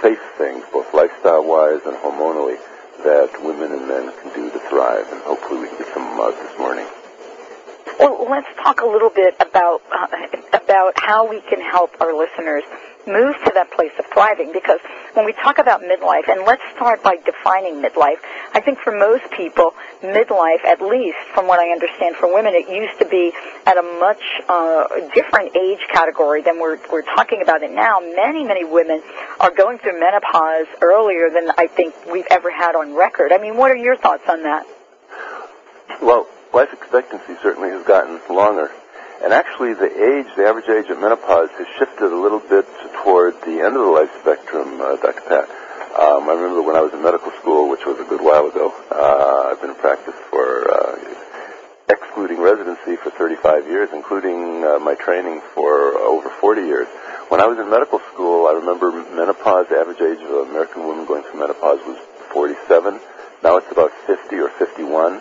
safe 0.00 0.20
things, 0.36 0.64
both 0.72 0.92
lifestyle-wise 0.92 1.80
and 1.86 1.96
hormonally, 1.98 2.58
that 3.04 3.30
women 3.42 3.72
and 3.72 3.86
men 3.86 4.12
can 4.20 4.32
do 4.34 4.50
to 4.50 4.58
thrive, 4.68 5.06
and 5.12 5.20
hopefully 5.22 5.60
we 5.60 5.68
can 5.68 5.78
get 5.78 5.94
some 5.94 6.20
uh, 6.20 6.30
this 6.30 6.58
morning. 6.58 6.86
Well, 7.98 8.18
let's 8.32 8.48
talk 8.56 8.80
a 8.80 8.86
little 8.86 9.10
bit 9.10 9.34
about 9.40 9.82
uh, 9.92 10.06
about 10.54 10.94
how 10.96 11.28
we 11.28 11.42
can 11.42 11.60
help 11.60 11.92
our 12.00 12.16
listeners 12.16 12.64
move 13.06 13.36
to 13.44 13.50
that 13.52 13.70
place 13.72 13.92
of 13.98 14.06
thriving 14.06 14.50
because 14.54 14.80
when 15.12 15.26
we 15.26 15.34
talk 15.34 15.58
about 15.58 15.82
midlife, 15.82 16.26
and 16.28 16.46
let's 16.46 16.62
start 16.74 17.02
by 17.02 17.16
defining 17.26 17.82
midlife, 17.82 18.16
I 18.54 18.60
think 18.60 18.78
for 18.78 18.90
most 18.90 19.30
people, 19.32 19.74
midlife, 20.00 20.64
at 20.64 20.80
least 20.80 21.18
from 21.34 21.46
what 21.46 21.60
I 21.60 21.68
understand 21.72 22.16
for 22.16 22.32
women, 22.32 22.54
it 22.54 22.70
used 22.70 22.98
to 23.00 23.04
be 23.04 23.32
at 23.66 23.76
a 23.76 23.82
much 24.00 24.22
uh, 24.48 24.86
different 25.14 25.54
age 25.54 25.84
category 25.92 26.40
than 26.40 26.58
we're, 26.58 26.78
we're 26.90 27.02
talking 27.02 27.42
about 27.42 27.62
it 27.62 27.72
now. 27.72 28.00
Many, 28.00 28.44
many 28.44 28.64
women 28.64 29.02
are 29.40 29.50
going 29.50 29.78
through 29.78 30.00
menopause 30.00 30.68
earlier 30.80 31.28
than 31.28 31.50
I 31.58 31.66
think 31.66 31.94
we've 32.10 32.30
ever 32.30 32.50
had 32.50 32.76
on 32.76 32.94
record. 32.94 33.30
I 33.30 33.36
mean, 33.36 33.58
what 33.58 33.70
are 33.70 33.76
your 33.76 33.96
thoughts 33.96 34.24
on 34.26 34.42
that? 34.44 34.64
Well, 36.00 36.26
life 36.52 36.72
expectancy 36.72 37.34
certainly 37.42 37.70
has 37.70 37.84
gotten 37.86 38.20
longer. 38.28 38.70
And 39.24 39.32
actually, 39.32 39.74
the 39.74 39.86
age, 39.86 40.26
the 40.36 40.44
average 40.44 40.68
age 40.68 40.90
of 40.90 40.98
menopause 40.98 41.50
has 41.56 41.66
shifted 41.78 42.10
a 42.12 42.16
little 42.16 42.40
bit 42.40 42.66
toward 43.02 43.34
the 43.42 43.62
end 43.62 43.78
of 43.78 43.82
the 43.86 43.92
life 43.94 44.10
spectrum, 44.20 44.80
uh, 44.80 44.96
Dr. 44.96 45.22
Pat. 45.28 45.46
Um, 45.94 46.28
I 46.28 46.34
remember 46.34 46.62
when 46.62 46.74
I 46.74 46.80
was 46.80 46.92
in 46.92 47.02
medical 47.02 47.30
school, 47.38 47.70
which 47.70 47.86
was 47.86 48.00
a 48.00 48.04
good 48.04 48.20
while 48.20 48.48
ago. 48.48 48.74
Uh, 48.90 49.52
I've 49.52 49.60
been 49.60 49.70
in 49.70 49.76
practice 49.76 50.16
for, 50.28 50.66
uh, 50.66 50.98
excluding 51.88 52.40
residency, 52.40 52.96
for 52.96 53.10
35 53.10 53.66
years, 53.66 53.90
including 53.92 54.64
uh, 54.64 54.78
my 54.80 54.94
training 54.96 55.40
for 55.54 55.94
over 55.98 56.28
40 56.40 56.62
years. 56.62 56.88
When 57.28 57.40
I 57.40 57.46
was 57.46 57.58
in 57.58 57.70
medical 57.70 58.00
school, 58.12 58.46
I 58.48 58.52
remember 58.52 58.90
menopause, 59.14 59.68
the 59.68 59.78
average 59.78 60.00
age 60.00 60.20
of 60.24 60.30
an 60.30 60.50
American 60.50 60.84
woman 60.84 61.06
going 61.06 61.22
through 61.22 61.40
menopause 61.40 61.78
was 61.86 61.98
47. 62.32 62.98
Now 63.42 63.56
it's 63.56 63.70
about 63.70 63.92
50 64.06 64.36
or 64.36 64.48
51. 64.50 65.20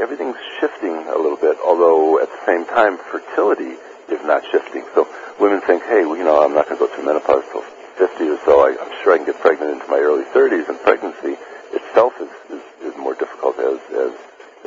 Everything's 0.00 0.40
shifting 0.58 0.96
a 1.12 1.18
little 1.20 1.36
bit, 1.36 1.58
although 1.60 2.18
at 2.24 2.28
the 2.32 2.40
same 2.48 2.64
time, 2.64 2.96
fertility 3.12 3.76
is 4.08 4.20
not 4.24 4.40
shifting. 4.50 4.82
So 4.94 5.06
women 5.38 5.60
think, 5.60 5.84
hey, 5.84 6.08
well, 6.08 6.16
you 6.16 6.24
know, 6.24 6.40
I'm 6.40 6.54
not 6.56 6.68
going 6.68 6.80
to 6.80 6.86
go 6.86 6.94
through 6.94 7.04
menopause 7.04 7.44
till 7.52 7.60
50 8.00 8.24
or 8.32 8.40
so. 8.48 8.64
I, 8.64 8.80
I'm 8.80 8.92
sure 9.04 9.12
I 9.12 9.20
can 9.20 9.26
get 9.26 9.36
pregnant 9.44 9.76
into 9.76 9.86
my 9.92 10.00
early 10.00 10.24
30s, 10.32 10.72
and 10.72 10.80
pregnancy 10.80 11.36
itself 11.76 12.16
is, 12.16 12.32
is, 12.48 12.64
is 12.80 12.96
more 12.96 13.14
difficult 13.14 13.60
as, 13.60 13.76
as 13.92 14.12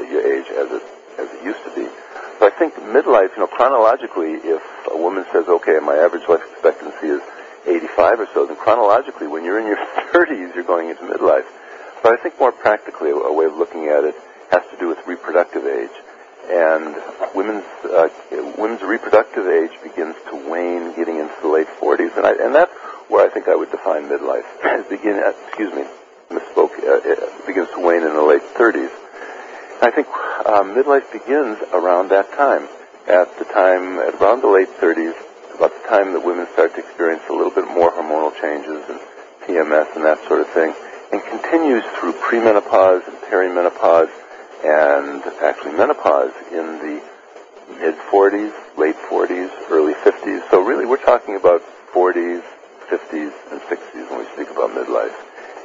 you 0.05 0.21
age 0.21 0.45
as 0.53 0.69
it, 0.69 0.83
as 1.17 1.27
it 1.33 1.41
used 1.41 1.65
to 1.65 1.73
be. 1.73 1.89
So 2.37 2.45
I 2.45 2.53
think 2.53 2.77
midlife, 2.93 3.33
you 3.33 3.41
know, 3.41 3.49
chronologically, 3.49 4.37
if 4.45 4.61
a 4.93 4.97
woman 4.97 5.25
says, 5.33 5.49
okay, 5.49 5.81
my 5.81 5.97
average 5.97 6.29
life 6.29 6.45
expectancy 6.53 7.09
is 7.09 7.21
85 7.65 8.21
or 8.21 8.27
so, 8.37 8.45
then 8.45 8.57
chronologically, 8.57 9.25
when 9.25 9.43
you're 9.43 9.59
in 9.59 9.65
your 9.65 9.77
30s, 10.13 10.53
you're 10.53 10.63
going 10.63 10.89
into 10.89 11.09
midlife. 11.09 11.49
But 12.05 12.13
I 12.13 12.21
think 12.21 12.37
more 12.37 12.51
practically, 12.51 13.09
a 13.09 13.33
way 13.33 13.45
of 13.45 13.57
looking 13.57 13.87
at 13.89 14.03
it 14.03 14.13
has 14.53 14.61
to 14.69 14.77
do 14.77 14.87
with 14.87 15.01
reproductive 15.07 15.65
age. 15.65 15.97
And 16.45 16.95
women's 17.33 17.65
uh, 17.83 18.09
women's 18.57 18.83
reproductive 18.83 19.47
age 19.47 19.71
begins 19.81 20.15
to 20.29 20.35
wane 20.49 20.93
getting 20.95 21.17
into 21.17 21.33
the 21.41 21.47
late 21.47 21.67
40s, 21.81 22.15
and 22.17 22.27
I, 22.27 22.33
and 22.33 22.53
that's 22.53 22.73
where 23.09 23.25
I 23.25 23.33
think 23.33 23.47
I 23.47 23.55
would 23.55 23.71
define 23.71 24.03
midlife. 24.03 24.45
begin, 24.89 25.23
uh, 25.23 25.33
excuse 25.47 25.73
me, 25.73 25.85
misspoke. 26.29 26.77
Uh, 26.83 27.01
it 27.01 27.47
begins 27.47 27.69
to 27.73 27.79
wane 27.79 28.03
in 28.03 28.13
the 28.13 28.21
late 28.21 28.43
30s. 28.53 28.91
I 29.81 29.89
think 29.89 30.07
uh, 30.45 30.61
midlife 30.61 31.11
begins 31.11 31.57
around 31.71 32.09
that 32.09 32.31
time. 32.33 32.67
At 33.07 33.37
the 33.39 33.45
time, 33.45 33.99
at 33.99 34.15
around 34.21 34.41
the 34.41 34.47
late 34.47 34.69
30s, 34.79 35.15
about 35.55 35.71
the 35.81 35.87
time 35.89 36.13
that 36.13 36.23
women 36.23 36.47
start 36.53 36.75
to 36.75 36.79
experience 36.79 37.23
a 37.29 37.33
little 37.33 37.51
bit 37.51 37.67
more 37.67 37.91
hormonal 37.91 38.31
changes 38.39 38.83
and 38.89 38.99
PMS 39.47 39.95
and 39.95 40.05
that 40.05 40.19
sort 40.27 40.41
of 40.41 40.47
thing, 40.49 40.73
and 41.11 41.21
continues 41.23 41.83
through 41.99 42.13
premenopause 42.13 43.07
and 43.07 43.17
perimenopause 43.31 44.11
and 44.63 45.21
actually 45.41 45.73
menopause 45.73 46.31
in 46.51 46.79
the 46.79 47.01
mid 47.79 47.95
40s, 48.11 48.53
late 48.77 48.95
40s, 48.95 49.51
early 49.69 49.93
50s. 49.93 50.49
So 50.49 50.61
really 50.61 50.85
we're 50.85 51.03
talking 51.03 51.35
about 51.35 51.61
40s, 51.93 52.41
50s, 52.89 53.33
and 53.51 53.61
60s 53.61 54.09
when 54.09 54.19
we 54.19 54.25
speak 54.33 54.49
about 54.49 54.71
midlife. 54.71 55.15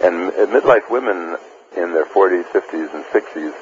And 0.02 0.30
uh, 0.32 0.46
midlife 0.46 0.90
women 0.90 1.36
in 1.76 1.92
their 1.92 2.06
40s, 2.06 2.44
50s, 2.44 2.94
and 2.94 3.04
60s 3.04 3.54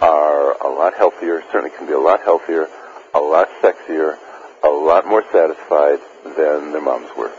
are 0.00 0.56
a 0.62 0.68
lot 0.68 0.94
healthier, 0.94 1.42
certainly 1.50 1.70
can 1.76 1.86
be 1.86 1.92
a 1.92 1.98
lot 1.98 2.22
healthier, 2.22 2.68
a 3.14 3.20
lot 3.20 3.48
sexier, 3.62 4.18
a 4.62 4.68
lot 4.68 5.06
more 5.06 5.24
satisfied 5.32 5.98
than 6.36 6.72
their 6.72 6.82
moms 6.82 7.08
were. 7.16 7.32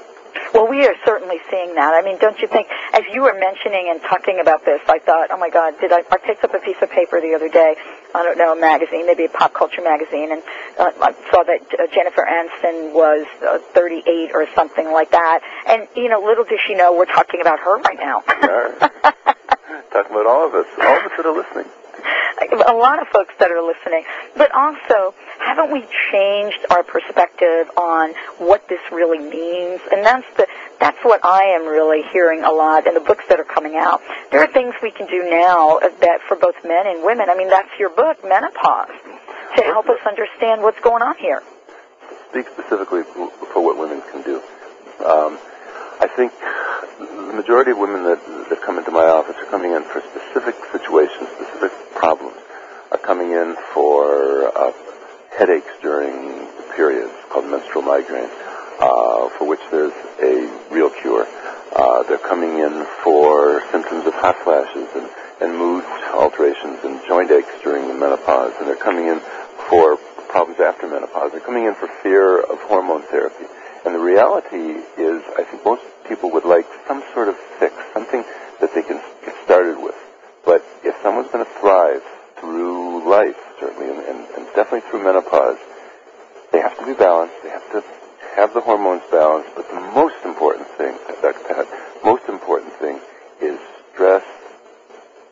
Well, 0.55 0.69
we 0.69 0.87
are 0.87 0.95
certainly 1.03 1.35
seeing 1.51 1.75
that. 1.75 1.93
I 1.93 2.01
mean, 2.01 2.17
don't 2.17 2.39
you 2.39 2.47
think, 2.47 2.69
as 2.93 3.03
you 3.11 3.23
were 3.23 3.35
mentioning 3.37 3.89
and 3.91 3.99
talking 4.01 4.39
about 4.39 4.63
this, 4.63 4.79
I 4.87 4.99
thought, 4.99 5.27
oh 5.29 5.37
my 5.37 5.49
God, 5.49 5.73
did 5.81 5.91
I, 5.91 5.99
I 6.09 6.15
picked 6.15 6.45
up 6.45 6.53
a 6.53 6.59
piece 6.59 6.77
of 6.81 6.89
paper 6.89 7.19
the 7.19 7.35
other 7.35 7.49
day, 7.49 7.75
I 8.15 8.23
don't 8.23 8.37
know, 8.37 8.53
a 8.53 8.55
magazine, 8.55 9.05
maybe 9.05 9.25
a 9.25 9.29
pop 9.29 9.53
culture 9.53 9.81
magazine, 9.81 10.31
and 10.31 10.41
uh, 10.79 10.91
I 11.01 11.11
saw 11.29 11.43
that 11.43 11.59
uh, 11.75 11.91
Jennifer 11.93 12.23
Aniston 12.23 12.93
was 12.93 13.27
uh, 13.43 13.59
38 13.73 14.31
or 14.33 14.47
something 14.55 14.93
like 14.93 15.11
that. 15.11 15.41
And, 15.67 15.89
you 15.93 16.07
know, 16.07 16.21
little 16.21 16.45
does 16.45 16.59
she 16.65 16.73
know 16.73 16.95
we're 16.95 17.03
talking 17.03 17.41
about 17.41 17.59
her 17.59 17.77
right 17.79 17.99
now. 17.99 18.21
talking 19.91 20.15
about 20.15 20.25
all 20.25 20.47
of 20.47 20.55
us, 20.55 20.67
all 20.79 20.95
of 20.95 21.03
us 21.03 21.11
that 21.17 21.25
are 21.25 21.35
listening 21.35 21.67
a 22.67 22.73
lot 22.73 23.01
of 23.01 23.07
folks 23.09 23.33
that 23.39 23.51
are 23.51 23.61
listening. 23.61 24.03
But 24.35 24.51
also, 24.51 25.13
haven't 25.39 25.71
we 25.71 25.85
changed 26.11 26.59
our 26.69 26.83
perspective 26.83 27.69
on 27.77 28.13
what 28.37 28.67
this 28.67 28.81
really 28.91 29.19
means? 29.19 29.81
And 29.91 30.05
that's 30.05 30.27
the 30.37 30.47
that's 30.79 30.97
what 31.03 31.23
I 31.23 31.43
am 31.55 31.65
really 31.65 32.03
hearing 32.11 32.43
a 32.43 32.51
lot 32.51 32.87
in 32.87 32.93
the 32.93 32.99
books 32.99 33.23
that 33.29 33.39
are 33.39 33.45
coming 33.45 33.75
out. 33.77 34.01
There 34.31 34.41
are 34.41 34.51
things 34.51 34.73
we 34.83 34.91
can 34.91 35.07
do 35.07 35.29
now 35.29 35.79
that 35.79 36.19
for 36.27 36.35
both 36.35 36.55
men 36.63 36.87
and 36.87 37.03
women. 37.03 37.29
I 37.29 37.35
mean, 37.35 37.49
that's 37.49 37.69
your 37.79 37.89
book, 37.89 38.23
Menopause, 38.23 38.89
to 39.55 39.63
help 39.63 39.87
us 39.87 39.99
understand 40.05 40.61
what's 40.61 40.79
going 40.81 41.01
on 41.01 41.17
here. 41.17 41.41
Speak 42.29 42.47
specifically 42.49 43.03
for 43.03 43.63
what 43.63 43.77
women 43.77 44.01
can 44.11 44.21
do. 44.23 44.41
Um, 45.05 45.39
I 45.99 46.07
think 46.07 46.33
the 46.99 47.33
majority 47.33 47.71
of 47.71 47.77
women 47.77 48.03
that, 48.03 48.19
that 48.49 48.61
come 48.61 48.77
into 48.77 48.91
my 48.91 49.05
office 49.05 49.35
are 49.39 49.49
coming 49.49 49.71
in 49.71 49.83
for 49.83 50.01
specific 50.01 50.55
situations, 50.71 51.29
problems, 52.05 52.37
are 52.91 52.99
coming 52.99 53.31
in 53.31 53.55
for 53.73 54.55
uh, 54.55 54.71
headaches 55.35 55.73
during 55.81 56.45
periods 56.75 57.11
called 57.31 57.49
menstrual 57.49 57.81
migraine, 57.81 58.29
uh, 58.79 59.27
for 59.29 59.47
which 59.47 59.59
there's 59.71 59.97
a 60.21 60.45
real 60.69 60.91
cure. 61.01 61.25
Uh, 61.75 62.03
they're 62.03 62.19
coming 62.21 62.59
in 62.59 62.85
for 63.01 63.63
symptoms 63.71 64.05
of 64.05 64.13
hot 64.13 64.37
flashes 64.43 64.87
and, 64.93 65.09
and 65.41 65.57
mood 65.57 65.83
alterations 66.13 66.77
and 66.83 67.01
joint 67.07 67.31
aches 67.31 67.49
during 67.63 67.87
the 67.87 67.93
menopause, 67.95 68.53
and 68.59 68.67
they're 68.67 68.75
coming 68.75 69.07
in 69.07 69.19
for 69.67 69.97
problems 70.29 70.59
after 70.59 70.87
menopause. 70.87 71.31
They're 71.31 71.41
coming 71.41 71.65
in 71.65 71.73
for 71.73 71.87
fear 72.03 72.39
of 72.39 72.59
hormone 72.69 73.01
therapy. 73.09 73.45
And 73.83 73.95
the 73.95 73.99
reality 73.99 74.77
is, 75.01 75.23
I 75.35 75.43
think 75.43 75.65
most 75.65 75.81
people 76.07 76.29
would 76.33 76.45
like 76.45 76.67
some 76.87 77.03
sort 77.15 77.29
of 77.29 77.35
fix, 77.57 77.73
something 77.93 78.23
that 78.61 78.75
they 78.75 78.83
can 78.83 79.01
get 79.25 79.33
started 79.43 79.81
with. 79.81 79.94
Someone's 81.05 81.29
going 81.29 81.45
to 81.45 81.51
thrive 81.61 82.01
through 82.41 83.07
life, 83.07 83.37
certainly, 83.59 83.93
and, 83.93 83.99
and, 84.09 84.25
and 84.37 84.47
definitely 84.57 84.81
through 84.89 85.03
menopause, 85.03 85.59
they 86.51 86.57
have 86.57 86.75
to 86.79 86.83
be 86.83 86.95
balanced. 86.95 87.35
They 87.43 87.49
have 87.49 87.71
to 87.73 87.83
have 88.35 88.55
the 88.55 88.61
hormones 88.61 89.03
balanced. 89.11 89.51
But 89.55 89.69
the 89.69 89.81
most 89.93 90.15
important 90.25 90.65
thing, 90.81 90.97
uh, 91.07 91.21
Dr. 91.21 91.45
Pat, 91.45 91.67
most 92.03 92.23
important 92.27 92.73
thing 92.81 92.99
is 93.39 93.59
stress, 93.93 94.25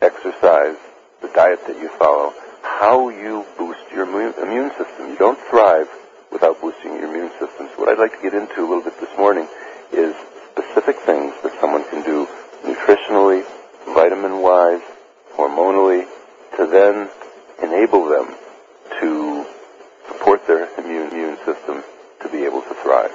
exercise, 0.00 0.76
the 1.20 1.28
diet 1.34 1.58
that 1.66 1.76
you 1.82 1.88
follow, 1.98 2.32
how 2.62 3.08
you 3.08 3.44
boost 3.58 3.82
your 3.90 4.06
immune 4.06 4.70
system. 4.78 5.10
You 5.10 5.18
don't 5.18 5.40
thrive 5.50 5.88
without 6.30 6.60
boosting 6.60 6.92
your 7.02 7.10
immune 7.10 7.32
system. 7.40 7.66
So 7.74 7.82
what 7.82 7.88
I'd 7.88 7.98
like 7.98 8.14
to 8.14 8.22
get 8.22 8.32
into 8.32 8.60
a 8.60 8.66
little 8.70 8.84
bit 8.84 9.00
this 9.00 9.18
morning 9.18 9.48
is 9.90 10.14
specific 10.52 10.98
things 11.00 11.34
that 11.42 11.50
someone 11.60 11.82
can 11.90 12.04
do 12.04 12.28
nutritionally, 12.62 13.42
vitamin-wise, 13.92 14.93
hormonally, 15.36 16.06
to 16.56 16.66
then 16.66 17.08
enable 17.62 18.08
them 18.08 18.34
to 19.00 19.46
support 20.08 20.46
their 20.46 20.68
immune, 20.78 21.08
immune 21.10 21.36
system 21.44 21.82
to 22.20 22.28
be 22.28 22.44
able 22.44 22.62
to 22.62 22.74
thrive. 22.82 23.10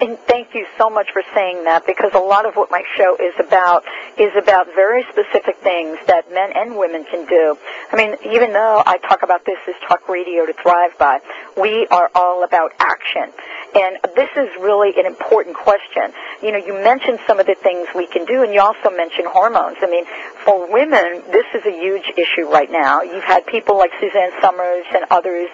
And 0.00 0.18
thank 0.18 0.54
you 0.54 0.66
so 0.76 0.90
much 0.90 1.08
for 1.12 1.22
saying 1.34 1.64
that 1.64 1.86
because 1.86 2.12
a 2.14 2.18
lot 2.18 2.44
of 2.44 2.56
what 2.56 2.70
my 2.70 2.82
show 2.94 3.16
is 3.16 3.32
about 3.40 3.84
is 4.18 4.30
about 4.36 4.66
very 4.74 5.02
specific 5.10 5.56
things 5.58 5.96
that 6.06 6.30
men 6.30 6.52
and 6.54 6.76
women 6.76 7.04
can 7.04 7.26
do. 7.26 7.56
I 7.90 7.96
mean, 7.96 8.16
even 8.30 8.52
though 8.52 8.82
I 8.84 8.98
talk 8.98 9.22
about 9.22 9.46
this 9.46 9.56
as 9.66 9.74
talk 9.88 10.06
radio 10.08 10.44
to 10.44 10.52
thrive 10.52 10.96
by, 10.98 11.20
we 11.56 11.86
are 11.86 12.10
all 12.14 12.44
about 12.44 12.72
action. 12.78 13.32
And 13.74 13.98
this 14.16 14.30
is 14.36 14.48
really 14.60 14.92
an 14.98 15.06
important 15.06 15.56
question. 15.56 16.12
You 16.42 16.52
know, 16.52 16.58
you 16.58 16.74
mentioned 16.74 17.18
some 17.26 17.38
of 17.38 17.46
the 17.46 17.54
things 17.54 17.88
we 17.94 18.06
can 18.06 18.24
do 18.24 18.42
and 18.42 18.52
you 18.52 18.60
also 18.60 18.90
mentioned 18.90 19.28
hormones. 19.28 19.76
I 19.82 19.90
mean, 19.90 20.04
for 20.44 20.70
women, 20.72 21.22
this 21.30 21.46
is 21.54 21.64
a 21.66 21.72
huge 21.72 22.12
issue 22.16 22.48
right 22.50 22.70
now. 22.70 23.02
You've 23.02 23.24
had 23.24 23.46
people 23.46 23.76
like 23.76 23.90
Suzanne 24.00 24.32
Somers 24.40 24.86
and 24.94 25.04
others 25.10 25.48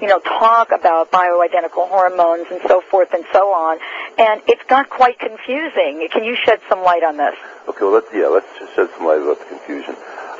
you 0.00 0.08
know, 0.08 0.18
talk 0.20 0.72
about 0.72 1.10
bioidentical 1.10 1.88
hormones 1.88 2.46
and 2.50 2.60
so 2.66 2.80
forth 2.90 3.12
and 3.12 3.24
so 3.32 3.52
on, 3.52 3.78
and 4.18 4.40
it's 4.48 4.62
got 4.64 4.88
quite 4.88 5.18
confusing. 5.18 6.08
Can 6.10 6.24
you 6.24 6.36
shed 6.36 6.60
some 6.68 6.82
light 6.82 7.04
on 7.04 7.16
this? 7.16 7.34
Okay, 7.68 7.82
well, 7.82 7.92
let's 7.92 8.08
yeah, 8.12 8.26
let's 8.26 8.46
just 8.58 8.74
shed 8.74 8.88
some 8.96 9.06
light 9.06 9.20
about 9.20 9.38
the 9.38 9.44
confusion. 9.44 9.94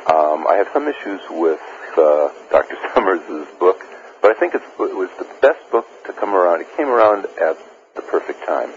Um, 0.09 0.47
I 0.47 0.55
have 0.57 0.67
some 0.73 0.87
issues 0.87 1.21
with 1.29 1.61
uh, 1.97 2.29
Dr. 2.49 2.75
Somers' 2.93 3.21
book, 3.59 3.85
but 4.21 4.31
I 4.31 4.39
think 4.39 4.53
it's, 4.55 4.65
it 4.79 4.95
was 4.95 5.09
the 5.17 5.27
best 5.41 5.59
book 5.71 5.85
to 6.05 6.13
come 6.13 6.33
around. 6.35 6.61
It 6.61 6.67
came 6.77 6.87
around 6.87 7.25
at 7.41 7.57
the 7.95 8.01
perfect 8.01 8.45
time. 8.45 8.69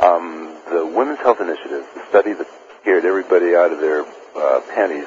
Um, 0.00 0.56
the 0.72 0.86
Women's 0.86 1.18
Health 1.20 1.40
Initiative, 1.40 1.84
the 1.94 2.02
study 2.08 2.32
that 2.32 2.46
scared 2.80 3.04
everybody 3.04 3.54
out 3.54 3.72
of 3.72 3.80
their 3.80 4.04
uh, 4.34 4.60
panties 4.74 5.06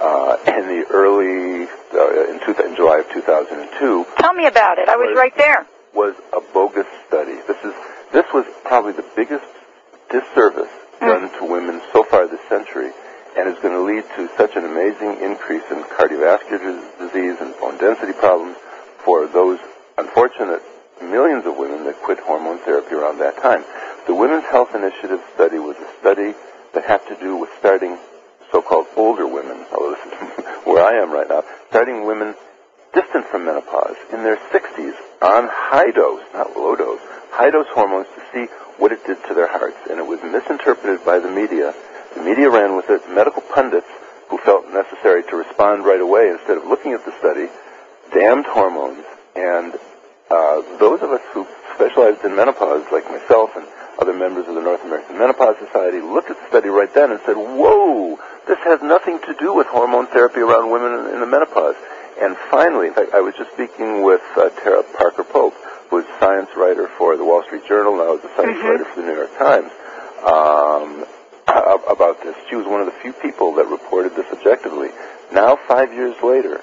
uh, 0.00 0.36
in 0.46 0.68
the 0.70 0.86
early 0.90 1.66
uh, 1.92 2.30
in, 2.30 2.38
two, 2.46 2.54
in 2.62 2.76
July 2.76 2.98
of 3.00 3.10
2002. 3.12 4.06
Tell 4.18 4.34
me 4.34 4.46
about 4.46 4.78
it. 4.78 4.88
I 4.88 4.96
was 4.96 5.08
Was- 5.10 5.18
right 5.18 5.36
there. 5.36 5.66
was 5.94 6.14
a 6.32 6.40
bogus 6.54 6.86
study. 7.08 7.34
This 7.48 7.58
is 7.64 7.74
this 8.12 8.24
was 8.32 8.46
probably 8.64 8.92
the 8.92 9.04
biggest 9.16 9.44
disservice 10.10 10.70
done 11.00 11.28
to 11.38 11.44
women 11.44 11.82
so 11.92 12.02
far 12.04 12.26
this 12.26 12.40
century, 12.48 12.90
and 13.36 13.48
is 13.48 13.58
going 13.60 13.74
to 13.74 13.82
lead 13.82 14.04
to 14.16 14.28
such 14.36 14.56
an 14.56 14.64
amazing 14.64 15.20
increase 15.20 15.62
in 15.70 15.82
cardiovascular 15.98 16.80
disease 16.98 17.36
and 17.40 17.52
bone 17.60 17.76
density 17.78 18.12
problems 18.12 18.56
for 19.08 19.26
those 19.26 19.58
unfortunate 19.96 20.60
millions 21.00 21.46
of 21.46 21.56
women 21.56 21.82
that 21.84 21.96
quit 22.02 22.20
hormone 22.20 22.58
therapy 22.58 22.92
around 22.92 23.16
that 23.16 23.34
time. 23.40 23.64
The 24.06 24.14
Women's 24.14 24.44
Health 24.44 24.74
Initiative 24.74 25.24
study 25.32 25.58
was 25.58 25.78
a 25.78 25.88
study 25.98 26.34
that 26.74 26.84
had 26.84 27.00
to 27.08 27.16
do 27.16 27.34
with 27.34 27.48
starting 27.58 27.96
so-called 28.52 28.84
older 28.98 29.26
women, 29.26 29.64
although 29.72 29.96
this 29.96 30.04
is 30.04 30.44
where 30.66 30.84
I 30.84 31.00
am 31.00 31.10
right 31.10 31.26
now, 31.26 31.42
starting 31.70 32.04
women 32.04 32.34
distant 32.92 33.24
from 33.24 33.46
menopause 33.46 33.96
in 34.12 34.24
their 34.24 34.36
60s 34.52 34.92
on 35.22 35.48
high 35.48 35.90
dose, 35.90 36.20
not 36.34 36.54
low 36.54 36.76
dose, 36.76 37.00
high 37.32 37.48
dose 37.48 37.68
hormones 37.72 38.08
to 38.12 38.20
see 38.30 38.52
what 38.76 38.92
it 38.92 39.00
did 39.06 39.16
to 39.24 39.32
their 39.32 39.48
hearts. 39.48 39.78
And 39.88 39.98
it 39.98 40.06
was 40.06 40.20
misinterpreted 40.22 41.02
by 41.06 41.18
the 41.18 41.30
media. 41.30 41.72
The 42.14 42.20
media 42.20 42.50
ran 42.50 42.76
with 42.76 42.90
it. 42.90 43.08
Medical 43.08 43.40
pundits 43.40 43.88
who 44.28 44.36
felt 44.36 44.68
necessary 44.68 45.22
to 45.30 45.36
respond 45.36 45.86
right 45.86 46.02
away 46.02 46.28
instead 46.28 46.58
of 46.58 46.66
looking 46.66 46.92
at 46.92 47.06
the 47.06 47.18
study 47.18 47.48
damned 48.12 48.46
hormones. 48.46 49.04
And 49.36 49.74
uh, 50.30 50.62
those 50.78 51.00
of 51.02 51.10
us 51.10 51.22
who 51.32 51.46
specialized 51.74 52.24
in 52.24 52.34
menopause, 52.34 52.84
like 52.92 53.04
myself 53.10 53.50
and 53.56 53.66
other 53.98 54.12
members 54.12 54.46
of 54.46 54.54
the 54.54 54.60
North 54.60 54.82
American 54.84 55.18
Menopause 55.18 55.56
Society, 55.58 56.00
looked 56.00 56.30
at 56.30 56.36
the 56.38 56.46
study 56.48 56.68
right 56.68 56.92
then 56.94 57.10
and 57.10 57.20
said, 57.26 57.36
whoa, 57.36 58.18
this 58.46 58.58
has 58.64 58.80
nothing 58.82 59.18
to 59.26 59.34
do 59.38 59.54
with 59.54 59.66
hormone 59.66 60.06
therapy 60.08 60.40
around 60.40 60.70
women 60.70 61.12
in, 61.14 61.20
the 61.20 61.26
menopause. 61.26 61.74
And 62.20 62.36
finally, 62.50 62.88
in 62.88 62.94
fact, 62.94 63.14
I 63.14 63.20
was 63.20 63.34
just 63.36 63.52
speaking 63.52 64.02
with 64.02 64.22
uh, 64.36 64.50
Tara 64.60 64.82
Parker 64.96 65.24
Pope, 65.24 65.54
who 65.90 65.98
is 65.98 66.04
a 66.04 66.18
science 66.18 66.50
writer 66.56 66.88
for 66.98 67.16
the 67.16 67.24
Wall 67.24 67.42
Street 67.44 67.66
Journal, 67.66 67.96
now 67.96 68.14
is 68.14 68.24
a 68.24 68.34
science 68.36 68.58
writer 68.62 68.84
for 68.84 69.00
the 69.00 69.06
New 69.06 69.14
York 69.14 69.36
Times, 69.38 69.70
um, 70.26 71.06
about 71.88 72.22
this. 72.22 72.36
She 72.50 72.56
was 72.56 72.66
one 72.66 72.80
of 72.80 72.86
the 72.86 72.96
few 73.02 73.12
people 73.12 73.54
that 73.54 73.66
reported 73.66 74.14
this 74.14 74.26
objectively. 74.32 74.90
Now, 75.32 75.56
five 75.68 75.92
years 75.92 76.14
later, 76.22 76.60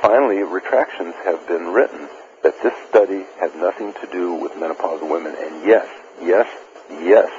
finally, 0.00 0.42
retractions 0.42 1.14
have 1.24 1.46
been 1.48 1.72
written 1.72 2.08
that 2.42 2.54
this 2.62 2.74
study 2.88 3.24
had 3.40 3.54
nothing 3.56 3.92
to 3.94 4.06
do 4.12 4.34
with 4.34 4.52
menopausal 4.52 5.08
women. 5.10 5.34
And 5.38 5.66
yes, 5.66 5.86
yes, 6.22 6.46
yes, 6.90 7.30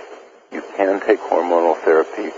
you 0.52 0.64
can 0.76 1.00
take 1.02 1.20
hormonal 1.20 1.76
therapy 1.84 2.32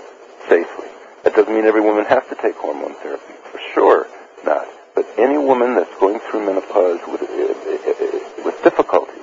safely. 0.47 0.87
That 1.23 1.35
doesn't 1.35 1.53
mean 1.53 1.65
every 1.65 1.81
woman 1.81 2.05
has 2.05 2.23
to 2.29 2.35
take 2.35 2.55
hormone 2.55 2.95
therapy. 2.95 3.33
For 3.51 3.59
sure 3.73 4.07
not. 4.45 4.67
But 4.95 5.07
any 5.17 5.37
woman 5.37 5.75
that's 5.75 5.93
going 5.99 6.19
through 6.19 6.45
menopause 6.45 6.99
with, 7.07 7.21
uh, 7.21 8.45
with 8.45 8.61
difficulty, 8.63 9.21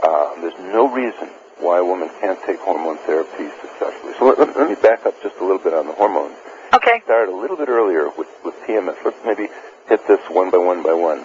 uh, 0.00 0.34
there's 0.40 0.58
no 0.72 0.92
reason 0.92 1.28
why 1.58 1.78
a 1.78 1.84
woman 1.84 2.10
can't 2.20 2.38
take 2.44 2.58
hormone 2.60 2.98
therapy 2.98 3.48
successfully. 3.60 4.12
So 4.18 4.26
let, 4.26 4.38
let, 4.38 4.56
let 4.56 4.68
me 4.68 4.76
back 4.76 5.06
up 5.06 5.14
just 5.22 5.36
a 5.36 5.44
little 5.44 5.58
bit 5.58 5.72
on 5.72 5.86
the 5.86 5.92
hormones. 5.92 6.36
Okay. 6.74 7.00
Start 7.04 7.28
a 7.28 7.36
little 7.36 7.56
bit 7.56 7.68
earlier 7.68 8.10
with, 8.18 8.28
with 8.44 8.54
PMS. 8.66 8.96
Let's 9.04 9.16
maybe 9.24 9.48
hit 9.88 10.06
this 10.08 10.20
one 10.30 10.50
by 10.50 10.58
one 10.58 10.82
by 10.82 10.92
one. 10.92 11.24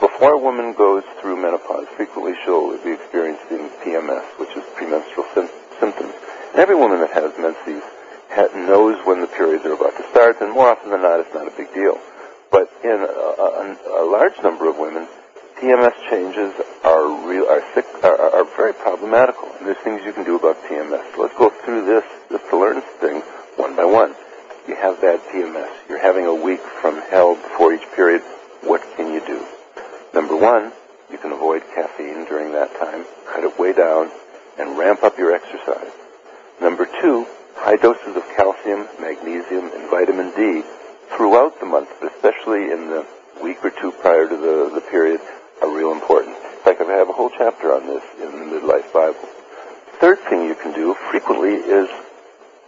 Before 0.00 0.32
a 0.32 0.38
woman 0.38 0.72
goes 0.72 1.04
through 1.20 1.36
menopause, 1.36 1.86
frequently 1.96 2.32
she'll 2.44 2.76
be 2.82 2.92
experiencing 2.92 3.68
PMS, 3.84 4.24
which 4.38 4.56
is 4.56 4.64
premenstrual 4.74 5.26
sym- 5.34 5.50
symptoms. 5.78 6.14
And 6.52 6.60
every 6.60 6.76
woman 6.76 7.00
that 7.00 7.12
has 7.12 7.36
menses 7.36 7.82
ha- 8.30 8.48
knows 8.54 8.96
when 9.04 9.20
the 9.20 9.26
periods 9.26 9.64
are 9.66 9.74
about 9.74 9.96
to 9.96 10.04
start, 10.10 10.40
and 10.40 10.52
more 10.52 10.68
often 10.68 10.90
than 10.90 11.02
not, 11.02 11.20
it's 11.20 11.34
not 11.34 11.46
a 11.46 11.56
big 11.56 11.72
deal. 11.74 11.98
But 12.50 12.72
in 12.82 12.90
a, 12.90 13.12
a, 13.12 14.02
a 14.02 14.06
large 14.08 14.36
number 14.42 14.68
of 14.68 14.78
women, 14.78 15.06
PMS 15.60 15.92
changes 16.08 16.54
are 16.82 17.06
real, 17.28 17.44
are, 17.46 17.62
sick, 17.74 17.84
are 18.02 18.16
are 18.16 18.44
very 18.56 18.72
problematical. 18.72 19.52
And 19.58 19.66
there's 19.66 19.76
things 19.84 20.00
you 20.04 20.12
can 20.12 20.24
do 20.24 20.36
about 20.36 20.56
PMS. 20.64 21.04
So 21.14 21.22
let's 21.22 21.36
go 21.36 21.50
through 21.50 21.84
this, 21.84 22.04
just 22.30 22.48
to 22.48 22.56
learn 22.58 22.80
things 23.00 23.22
one 23.56 23.76
by 23.76 23.84
one. 23.84 24.14
You 24.68 24.76
have 24.76 25.00
bad 25.00 25.20
PMS. 25.32 25.70
You're 25.88 26.02
having 26.02 26.26
a 26.26 26.34
week 26.34 26.60
from 26.60 27.00
hell 27.10 27.34
before 27.34 27.72
each 27.72 27.86
period. 27.94 28.22
What 28.62 28.82
can 28.96 29.12
you 29.12 29.20
do? 29.26 29.44
Number 30.14 30.36
one, 30.36 30.72
you 31.10 31.18
can 31.18 31.32
avoid 31.32 31.62
caffeine 31.74 32.24
during 32.26 32.52
that 32.52 32.70
time, 32.78 33.04
cut 33.26 33.44
it 33.44 33.58
way 33.58 33.72
down, 33.72 34.10
and 34.58 34.76
ramp 34.76 35.02
up 35.02 35.18
your 35.18 35.34
exercise. 35.34 35.90
Number 36.60 36.86
two, 37.00 37.26
high 37.56 37.76
doses 37.76 38.16
of 38.16 38.24
calcium, 38.36 38.86
magnesium, 39.00 39.70
and 39.72 39.90
vitamin 39.90 40.30
D 40.36 40.62
throughout 41.16 41.58
the 41.58 41.66
month, 41.66 41.88
but 42.00 42.12
especially 42.12 42.70
in 42.70 42.88
the 42.90 43.06
week 43.42 43.64
or 43.64 43.70
two 43.70 43.92
prior 43.92 44.28
to 44.28 44.36
the, 44.36 44.70
the 44.74 44.82
period, 44.90 45.20
are 45.62 45.74
real 45.74 45.92
important. 45.92 46.36
In 46.36 46.60
fact, 46.64 46.80
I 46.80 46.92
have 46.92 47.08
a 47.08 47.12
whole 47.12 47.30
chapter 47.30 47.72
on 47.74 47.86
this 47.86 48.04
in 48.22 48.30
the 48.30 48.56
Midlife 48.56 48.92
Bible. 48.92 49.28
Third 50.00 50.18
thing 50.28 50.44
you 50.44 50.54
can 50.54 50.72
do 50.72 50.94
frequently 51.10 51.54
is 51.54 51.88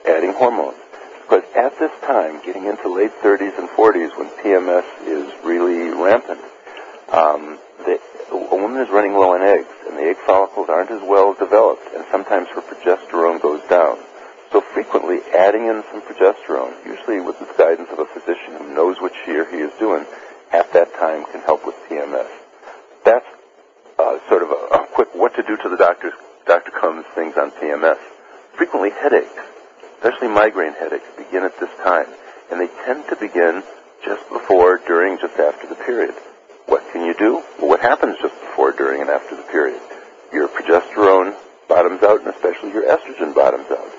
adding 0.06 0.32
hormones. 0.32 0.81
Because 1.22 1.44
at 1.54 1.78
this 1.78 1.92
time, 2.02 2.42
getting 2.44 2.66
into 2.66 2.88
late 2.88 3.12
30s 3.22 3.58
and 3.58 3.68
40s, 3.70 4.16
when 4.18 4.28
PMS 4.42 4.84
is 5.06 5.32
really 5.44 5.90
rampant, 5.90 6.40
um, 7.10 7.58
the, 7.84 8.00
a 8.30 8.56
woman 8.56 8.80
is 8.80 8.90
running 8.90 9.14
low 9.14 9.34
on 9.34 9.42
eggs, 9.42 9.72
and 9.88 9.96
the 9.96 10.02
egg 10.02 10.16
follicles 10.26 10.68
aren't 10.68 10.90
as 10.90 11.02
well 11.02 11.34
developed, 11.34 11.82
and 11.94 12.04
sometimes 12.10 12.48
her 12.48 12.60
progesterone 12.60 13.40
goes 13.40 13.62
down. 13.68 13.98
So 14.50 14.60
frequently, 14.60 15.20
adding 15.32 15.66
in 15.66 15.82
some 15.90 16.02
progesterone, 16.02 16.74
usually 16.84 17.20
with 17.20 17.38
the 17.38 17.48
guidance 17.56 17.88
of 17.90 18.00
a 18.00 18.06
physician 18.06 18.56
who 18.58 18.74
knows 18.74 19.00
what 19.00 19.12
she 19.24 19.32
or 19.32 19.48
he 19.50 19.58
is 19.58 19.72
doing, 19.78 20.04
at 20.52 20.70
that 20.74 20.92
time 20.94 21.24
can 21.32 21.40
help 21.40 21.64
with 21.64 21.74
PMS. 21.88 22.28
That's 23.04 23.26
uh, 23.98 24.18
sort 24.28 24.42
of 24.42 24.50
a, 24.50 24.76
a 24.76 24.86
quick 24.92 25.14
what 25.14 25.34
to 25.36 25.42
do 25.42 25.56
to 25.56 25.68
the 25.68 25.76
doctor's 25.76 26.12
Dr. 26.46 26.70
Combs 26.72 27.06
things 27.14 27.36
on 27.36 27.50
PMS. 27.52 27.98
Frequently, 28.54 28.90
headaches, 28.90 29.40
especially 30.02 30.26
migraine 30.26 30.72
headaches, 30.74 31.06
begin 31.16 31.44
at 31.44 31.54
this 31.60 31.70
time, 31.84 32.06
and 32.50 32.60
they 32.60 32.66
tend 32.84 33.06
to 33.06 33.14
begin 33.14 33.62
just 34.04 34.28
before, 34.30 34.78
during, 34.84 35.16
just 35.18 35.38
after 35.38 35.68
the 35.68 35.76
period. 35.76 36.12
What 36.66 36.82
can 36.90 37.06
you 37.06 37.14
do? 37.14 37.34
Well, 37.60 37.68
what 37.68 37.80
happens 37.80 38.16
just 38.20 38.34
before, 38.40 38.72
during, 38.72 39.00
and 39.00 39.08
after 39.08 39.36
the 39.36 39.42
period? 39.42 39.80
Your 40.32 40.48
progesterone 40.48 41.38
bottoms 41.68 42.02
out, 42.02 42.18
and 42.18 42.34
especially 42.34 42.72
your 42.72 42.82
estrogen 42.82 43.32
bottoms 43.32 43.70
out. 43.70 43.92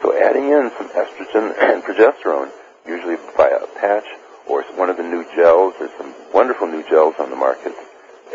So 0.00 0.14
adding 0.14 0.44
in 0.44 0.70
some 0.78 0.90
estrogen 0.90 1.50
and 1.60 1.82
progesterone, 1.82 2.52
usually 2.86 3.16
by 3.36 3.48
a 3.48 3.66
patch 3.80 4.06
or 4.46 4.62
one 4.78 4.90
of 4.90 4.96
the 4.96 5.02
new 5.02 5.26
gels, 5.34 5.74
there's 5.80 5.90
some 5.98 6.14
wonderful 6.32 6.68
new 6.68 6.84
gels 6.88 7.16
on 7.18 7.30
the 7.30 7.36
market, 7.36 7.74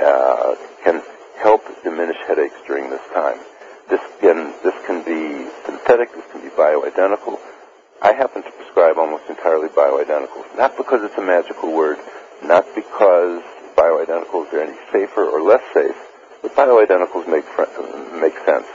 uh, 0.04 0.56
can 0.84 1.02
help 1.38 1.64
diminish 1.86 2.18
headaches 2.28 2.60
during 2.68 2.90
this 2.90 3.02
time. 3.14 3.40
This 3.90 4.02
can, 4.20 4.54
this 4.64 4.76
can 4.86 5.04
be 5.04 5.50
synthetic, 5.66 6.14
this 6.14 6.26
can 6.32 6.42
be 6.42 6.50
bioidentical. 6.94 7.40
I 8.02 8.14
happen 8.14 8.44
to 8.44 8.52
prescribe 8.52 8.98
almost 8.98 9.24
entirely 9.30 9.70
bioidenticals, 9.70 10.58
not 10.58 10.78
because 10.78 11.04
it's 11.04 11.18
a 11.18 11.22
magical 11.22 11.72
word, 11.72 11.98
not 12.44 12.66
because 12.76 13.42
bioidenticals 13.76 14.52
are 14.54 14.62
any 14.62 14.78
safer 14.92 15.26
or 15.26 15.42
less 15.42 15.64
safe, 15.74 15.96
but 16.42 16.56
bioidenticals 16.56 17.28
make, 17.28 17.46
make 18.22 18.38
sense. 18.46 18.68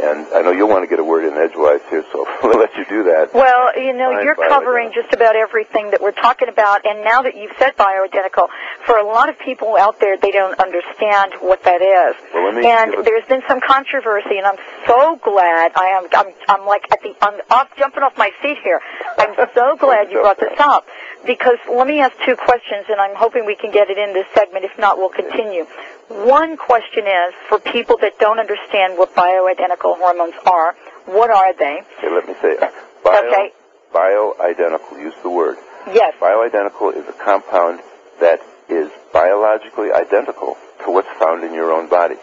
And 0.00 0.26
I 0.34 0.42
know 0.42 0.52
you'll 0.52 0.68
want 0.68 0.84
to 0.84 0.88
get 0.88 0.98
a 1.00 1.04
word 1.04 1.24
in 1.26 1.34
edgewise 1.36 1.80
here, 1.90 2.04
so 2.12 2.26
we'll 2.42 2.58
let 2.58 2.74
you 2.76 2.84
do 2.88 3.02
that. 3.04 3.34
Well, 3.34 3.76
you 3.76 3.92
know, 3.92 4.20
you're 4.20 4.34
covering 4.36 4.92
just 4.94 5.12
about 5.12 5.34
everything 5.36 5.90
that 5.90 6.00
we're 6.00 6.12
talking 6.12 6.48
about, 6.48 6.86
and 6.86 7.02
now 7.04 7.22
that 7.22 7.36
you've 7.36 7.52
said 7.58 7.76
bioidentical, 7.76 8.48
for 8.86 8.96
a 8.96 9.04
lot 9.04 9.28
of 9.28 9.38
people 9.38 9.76
out 9.76 9.98
there, 10.00 10.16
they 10.16 10.30
don't 10.30 10.58
understand 10.60 11.34
what 11.40 11.62
that 11.64 11.82
is. 11.82 12.14
Well, 12.32 12.44
let 12.46 12.54
me 12.54 12.66
and 12.66 12.94
a- 12.94 13.02
there's 13.02 13.26
been 13.26 13.42
some 13.48 13.60
controversy, 13.60 14.38
and 14.38 14.46
I'm 14.46 14.58
so 14.86 15.16
glad. 15.22 15.72
I 15.74 15.86
am. 15.98 16.06
I'm, 16.14 16.32
I'm 16.48 16.66
like 16.66 16.84
at 16.92 17.02
the. 17.02 17.14
I'm 17.20 17.40
off, 17.50 17.68
jumping 17.76 18.02
off 18.02 18.16
my 18.16 18.30
seat 18.42 18.58
here. 18.62 18.80
I'm 19.18 19.27
so 19.54 19.76
glad 19.76 20.10
you 20.10 20.20
brought 20.20 20.38
this 20.40 20.58
up 20.58 20.86
because 21.26 21.58
let 21.72 21.86
me 21.86 22.00
ask 22.00 22.14
two 22.24 22.36
questions, 22.36 22.86
and 22.88 23.00
I'm 23.00 23.14
hoping 23.14 23.44
we 23.46 23.56
can 23.56 23.70
get 23.70 23.90
it 23.90 23.98
in 23.98 24.12
this 24.14 24.26
segment. 24.34 24.64
If 24.64 24.78
not, 24.78 24.98
we'll 24.98 25.08
continue. 25.10 25.64
One 26.08 26.56
question 26.56 27.06
is 27.06 27.34
for 27.48 27.58
people 27.58 27.96
that 28.00 28.18
don't 28.18 28.38
understand 28.38 28.98
what 28.98 29.14
bioidentical 29.14 29.96
hormones 29.98 30.34
are. 30.46 30.74
What 31.06 31.30
are 31.30 31.52
they? 31.54 31.82
Okay, 31.98 32.10
let 32.10 32.26
me 32.26 32.34
say 32.42 32.56
uh, 32.58 32.70
bio, 33.04 33.28
Okay. 33.28 33.52
bioidentical. 33.94 34.98
Use 35.00 35.14
the 35.22 35.30
word. 35.30 35.56
Yes. 35.92 36.14
Bioidentical 36.20 36.96
is 36.96 37.06
a 37.08 37.12
compound 37.24 37.80
that 38.20 38.40
is 38.68 38.90
biologically 39.12 39.92
identical 39.92 40.54
to 40.54 40.84
to 40.84 40.90
what's 40.92 41.08
found 41.18 41.42
in 41.44 41.52
your 41.52 41.72
own 41.72 41.88
body. 41.88 42.14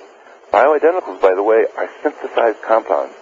Bioidenticals, 0.52 1.22
by 1.22 1.36
the 1.36 1.44
way, 1.44 1.66
are 1.78 1.90
synthesized 2.02 2.62
compounds. 2.62 3.14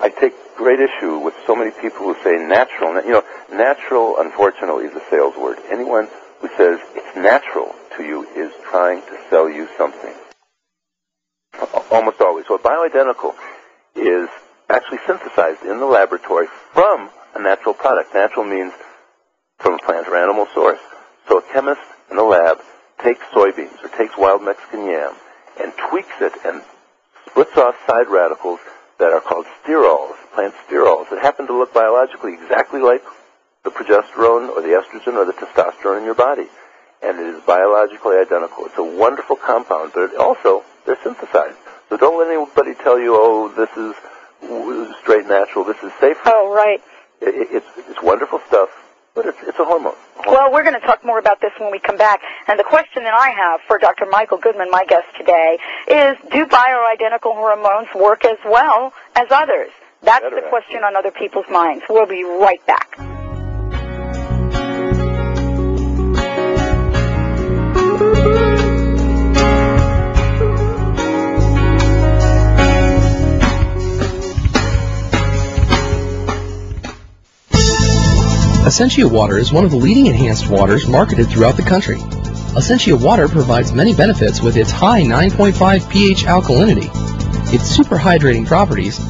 I 0.00 0.10
take 0.10 0.34
great 0.56 0.80
issue 0.80 1.18
with 1.18 1.34
so 1.46 1.56
many 1.56 1.70
people 1.70 2.06
who 2.06 2.14
say 2.22 2.36
natural. 2.36 3.02
You 3.04 3.12
know, 3.12 3.24
natural, 3.52 4.16
unfortunately, 4.18 4.84
is 4.84 4.94
a 4.94 5.02
sales 5.10 5.36
word. 5.36 5.58
Anyone 5.70 6.08
who 6.40 6.48
says 6.56 6.78
it's 6.94 7.16
natural 7.16 7.74
to 7.96 8.04
you 8.04 8.26
is 8.36 8.52
trying 8.70 9.02
to 9.02 9.18
sell 9.28 9.48
you 9.48 9.68
something. 9.76 10.14
Almost 11.90 12.20
always. 12.20 12.46
So 12.46 12.58
bioidentical 12.58 13.34
is 13.96 14.28
actually 14.68 14.98
synthesized 15.06 15.62
in 15.62 15.78
the 15.78 15.86
laboratory 15.86 16.46
from 16.72 17.10
a 17.34 17.42
natural 17.42 17.74
product. 17.74 18.14
Natural 18.14 18.44
means 18.44 18.72
from 19.58 19.74
a 19.74 19.78
plant 19.78 20.06
or 20.06 20.16
animal 20.16 20.46
source. 20.54 20.80
So 21.28 21.38
a 21.38 21.42
chemist 21.52 21.80
in 22.10 22.18
a 22.18 22.22
lab 22.22 22.58
takes 23.02 23.24
soybeans 23.34 23.82
or 23.82 23.88
takes 23.96 24.16
wild 24.16 24.42
Mexican 24.42 24.86
yam 24.86 25.14
and 25.60 25.72
tweaks 25.90 26.14
it 26.20 26.32
and 26.44 26.62
splits 27.26 27.56
off 27.56 27.74
side 27.86 28.08
radicals 28.08 28.60
that 28.98 29.12
are 29.12 29.20
called 29.20 29.46
sterols, 29.64 30.14
plant 30.34 30.54
sterols, 30.68 31.08
that 31.10 31.20
happen 31.22 31.46
to 31.46 31.56
look 31.56 31.72
biologically 31.72 32.34
exactly 32.34 32.80
like 32.80 33.02
the 33.64 33.70
progesterone 33.70 34.48
or 34.48 34.60
the 34.60 34.68
estrogen 34.68 35.14
or 35.14 35.24
the 35.24 35.32
testosterone 35.32 35.98
in 35.98 36.04
your 36.04 36.14
body. 36.14 36.46
And 37.02 37.18
it 37.18 37.26
is 37.26 37.40
biologically 37.42 38.16
identical. 38.16 38.66
It's 38.66 38.78
a 38.78 38.82
wonderful 38.82 39.36
compound, 39.36 39.92
but 39.94 40.10
it 40.10 40.16
also 40.16 40.64
they're 40.84 40.98
synthesized. 41.04 41.56
So 41.88 41.96
don't 41.96 42.18
let 42.18 42.28
anybody 42.34 42.74
tell 42.82 42.98
you, 42.98 43.14
oh, 43.14 43.48
this 43.54 43.70
is 43.76 43.94
straight 45.02 45.26
natural, 45.26 45.64
this 45.64 45.82
is 45.82 45.92
safe. 46.00 46.16
Oh, 46.26 46.52
right. 46.52 46.82
It, 47.20 47.48
it's, 47.50 47.66
it's 47.88 48.02
wonderful 48.02 48.40
stuff, 48.46 48.70
but 49.18 49.26
it's, 49.26 49.38
it's 49.42 49.58
a 49.58 49.64
hormone. 49.64 49.94
Well, 50.26 50.52
we're 50.52 50.62
going 50.62 50.78
to 50.78 50.86
talk 50.86 51.04
more 51.04 51.18
about 51.18 51.40
this 51.40 51.50
when 51.58 51.72
we 51.72 51.80
come 51.80 51.96
back. 51.96 52.20
And 52.46 52.58
the 52.58 52.64
question 52.64 53.02
that 53.02 53.14
I 53.14 53.30
have 53.30 53.60
for 53.66 53.76
Dr. 53.76 54.06
Michael 54.06 54.38
Goodman, 54.38 54.70
my 54.70 54.84
guest 54.84 55.08
today, 55.16 55.58
is 55.88 56.16
do 56.30 56.46
bioidentical 56.46 57.34
hormones 57.34 57.88
work 57.96 58.24
as 58.24 58.38
well 58.46 58.92
as 59.16 59.26
others? 59.30 59.70
That's 60.02 60.22
Better, 60.22 60.40
the 60.40 60.48
question 60.48 60.84
on 60.84 60.94
other 60.94 61.10
people's 61.10 61.48
minds. 61.50 61.82
We'll 61.88 62.06
be 62.06 62.22
right 62.22 62.64
back. 62.66 63.07
Essentia 78.78 79.08
Water 79.08 79.38
is 79.38 79.52
one 79.52 79.64
of 79.64 79.72
the 79.72 79.76
leading 79.76 80.06
enhanced 80.06 80.48
waters 80.48 80.86
marketed 80.86 81.26
throughout 81.26 81.56
the 81.56 81.64
country. 81.64 81.98
Essentia 82.56 82.96
Water 82.96 83.26
provides 83.26 83.72
many 83.72 83.92
benefits 83.92 84.40
with 84.40 84.56
its 84.56 84.70
high 84.70 85.02
9.5 85.02 85.90
pH 85.90 86.22
alkalinity, 86.22 86.88
its 87.52 87.64
super 87.64 87.96
hydrating 87.96 88.46
properties, 88.46 89.00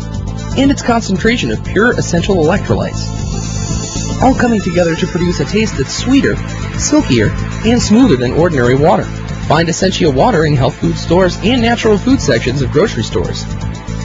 and 0.57 0.71
its 0.71 0.81
concentration 0.81 1.51
of 1.51 1.63
pure 1.67 1.93
essential 1.99 2.37
electrolytes. 2.37 4.23
All 4.23 4.35
coming 4.35 4.63
together 4.63 4.97
to 4.97 5.07
produce 5.07 5.41
a 5.41 5.45
taste 5.45 5.77
that's 5.77 5.95
sweeter, 5.95 6.37
silkier, 6.79 7.29
and 7.67 7.79
smoother 7.79 8.17
than 8.17 8.33
ordinary 8.33 8.75
water. 8.75 9.05
Find 9.05 9.69
Essentia 9.69 10.11
Water 10.11 10.47
in 10.47 10.57
health 10.57 10.79
food 10.81 10.97
stores 10.97 11.37
and 11.43 11.61
natural 11.61 11.99
food 11.99 12.23
sections 12.23 12.63
of 12.63 12.71
grocery 12.71 13.03
stores. 13.03 13.45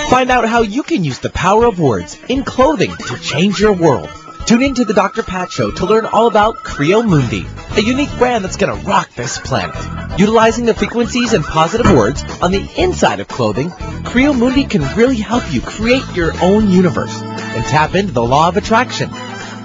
Find 0.10 0.32
out 0.32 0.50
how 0.50 0.62
you 0.62 0.82
can 0.82 1.04
use 1.04 1.20
the 1.20 1.30
power 1.30 1.66
of 1.66 1.80
words 1.80 2.18
in 2.30 2.44
clothing 2.44 2.92
to 2.96 3.18
change 3.20 3.60
your 3.60 3.74
world. 3.74 4.10
Tune 4.48 4.64
in 4.64 4.74
to 4.74 4.84
the 4.84 4.96
Dr. 4.96 5.22
Pat 5.22 5.52
Show 5.52 5.70
to 5.70 5.86
learn 5.86 6.08
all 6.08 6.26
about 6.26 6.64
Creo 6.64 7.08
Mundi, 7.08 7.46
a 7.78 7.82
unique 7.82 8.10
brand 8.18 8.44
that's 8.44 8.58
going 8.58 8.76
to 8.76 8.88
rock 8.88 9.14
this 9.14 9.38
planet. 9.38 9.76
Utilizing 10.20 10.66
the 10.66 10.74
frequencies 10.74 11.34
and 11.34 11.46
positive 11.46 11.92
words 11.92 12.24
on 12.42 12.52
the 12.52 12.68
inside 12.76 13.20
of 13.20 13.28
clothing, 13.28 13.70
Creo 13.70 14.36
Mundi 14.36 14.64
can 14.66 14.82
really 14.98 15.18
help 15.18 15.44
you 15.54 15.62
create 15.62 16.16
your 16.16 16.34
own 16.42 16.72
universe 16.72 17.22
and 17.22 17.64
tap 17.66 17.94
into 17.94 18.12
the 18.12 18.24
law 18.24 18.48
of 18.48 18.58
attraction. 18.58 19.12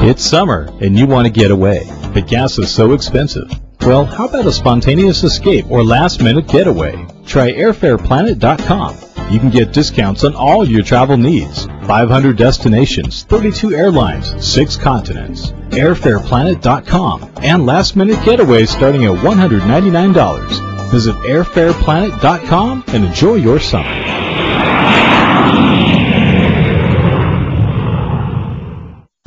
It's 0.09 0.25
summer, 0.25 0.71
and 0.81 0.99
you 0.99 1.07
want 1.07 1.27
to 1.27 1.31
get 1.31 1.51
away, 1.51 1.83
but 2.15 2.27
gas 2.27 2.57
is 2.57 2.73
so 2.73 2.95
expensive. 2.95 3.53
Well, 3.83 4.07
how 4.07 4.27
about 4.27 4.47
a 4.47 4.53
spontaneous 4.53 5.23
escape 5.23 5.71
or 5.71 5.85
last-minute 5.85 6.49
getaway? 6.49 7.07
Try 7.27 7.53
airfareplanet.com. 7.53 8.97
You 9.31 9.39
can 9.39 9.51
get 9.51 9.75
discounts 9.75 10.25
on 10.25 10.35
all 10.35 10.67
your 10.67 10.83
travel 10.83 11.19
needs. 11.19 11.67
500 11.67 12.39
destinations, 12.39 13.25
32 13.25 13.75
airlines, 13.75 14.35
6 14.43 14.77
continents. 14.77 15.51
airfareplanet.com 15.73 17.31
and 17.43 17.67
last-minute 17.67 18.17
getaways 18.21 18.69
starting 18.69 19.05
at 19.05 19.13
$199. 19.13 20.91
Visit 20.91 21.17
airfareplanet.com 21.17 22.85
and 22.89 23.05
enjoy 23.05 23.35
your 23.35 23.61
summer. 23.61 24.09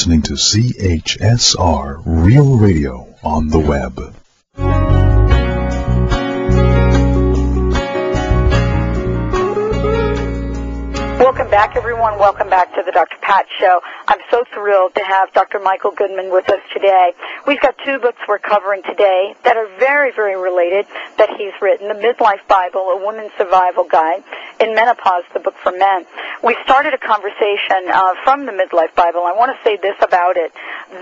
to 0.00 0.32
CHSR 0.32 2.00
Real 2.06 2.56
Radio 2.56 3.14
on 3.22 3.48
the 3.48 3.58
web. 3.58 5.09
Welcome 11.20 11.50
back, 11.50 11.76
everyone. 11.76 12.18
Welcome 12.18 12.48
back 12.48 12.74
to 12.74 12.82
the 12.82 12.92
Dr. 12.92 13.18
Pat 13.20 13.44
Show. 13.58 13.82
I'm 14.08 14.20
so 14.30 14.42
thrilled 14.54 14.94
to 14.94 15.04
have 15.04 15.30
Dr. 15.34 15.60
Michael 15.60 15.90
Goodman 15.90 16.32
with 16.32 16.48
us 16.48 16.60
today. 16.72 17.12
We've 17.46 17.60
got 17.60 17.76
two 17.84 17.98
books 17.98 18.16
we're 18.26 18.38
covering 18.38 18.82
today 18.84 19.34
that 19.44 19.54
are 19.54 19.68
very, 19.78 20.12
very 20.12 20.40
related 20.40 20.86
that 21.18 21.28
he's 21.36 21.52
written. 21.60 21.88
The 21.88 21.94
Midlife 22.00 22.48
Bible, 22.48 22.80
A 22.96 23.04
Woman's 23.04 23.32
Survival 23.36 23.84
Guide, 23.84 24.24
and 24.60 24.74
Menopause, 24.74 25.24
the 25.34 25.40
book 25.40 25.56
for 25.62 25.72
men. 25.72 26.06
We 26.42 26.56
started 26.64 26.94
a 26.94 26.98
conversation 26.98 27.92
uh, 27.92 28.14
from 28.24 28.46
the 28.46 28.52
Midlife 28.52 28.94
Bible. 28.94 29.20
I 29.20 29.36
want 29.36 29.54
to 29.54 29.62
say 29.62 29.76
this 29.76 29.96
about 30.00 30.38
it. 30.38 30.54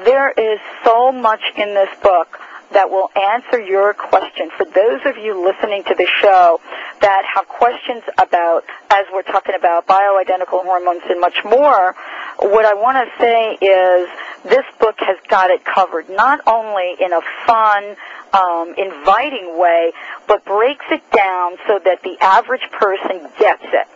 There 0.05 0.33
is 0.33 0.59
so 0.83 1.13
much 1.13 1.43
in 1.57 1.75
this 1.75 1.91
book 2.03 2.41
that 2.73 2.91
will 2.91 3.11
answer 3.17 3.61
your 3.61 3.95
question. 3.95 4.51
For 4.57 4.65
those 4.65 5.01
of 5.07 5.17
you 5.17 5.45
listening 5.45 5.85
to 5.85 5.95
the 5.95 6.07
show 6.21 6.61
that 7.01 7.23
have 7.35 7.49
questions 7.49 8.03
about, 8.19 8.65
as 8.91 9.07
we're 9.13 9.23
talking 9.23 9.55
about 9.55 9.87
bioidentical 9.87 10.65
hormones 10.65 11.03
and 11.09 11.21
much 11.21 11.45
more, 11.45 11.95
what 12.41 12.65
I 12.65 12.75
want 12.75 12.99
to 12.99 13.09
say 13.21 13.55
is 13.65 14.09
this 14.45 14.65
book 14.79 14.97
has 14.99 15.17
got 15.29 15.51
it 15.51 15.65
covered, 15.65 16.09
not 16.11 16.41
only 16.47 16.95
in 17.01 17.13
a 17.13 17.21
fun, 17.47 17.97
um, 18.33 18.75
inviting 18.77 19.59
way, 19.59 19.93
but 20.27 20.45
breaks 20.45 20.85
it 20.91 21.03
down 21.11 21.57
so 21.67 21.81
that 21.85 22.03
the 22.03 22.17
average 22.21 22.69
person 22.73 23.29
gets 23.39 23.65
it. 23.65 23.89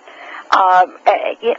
Um, 0.53 0.97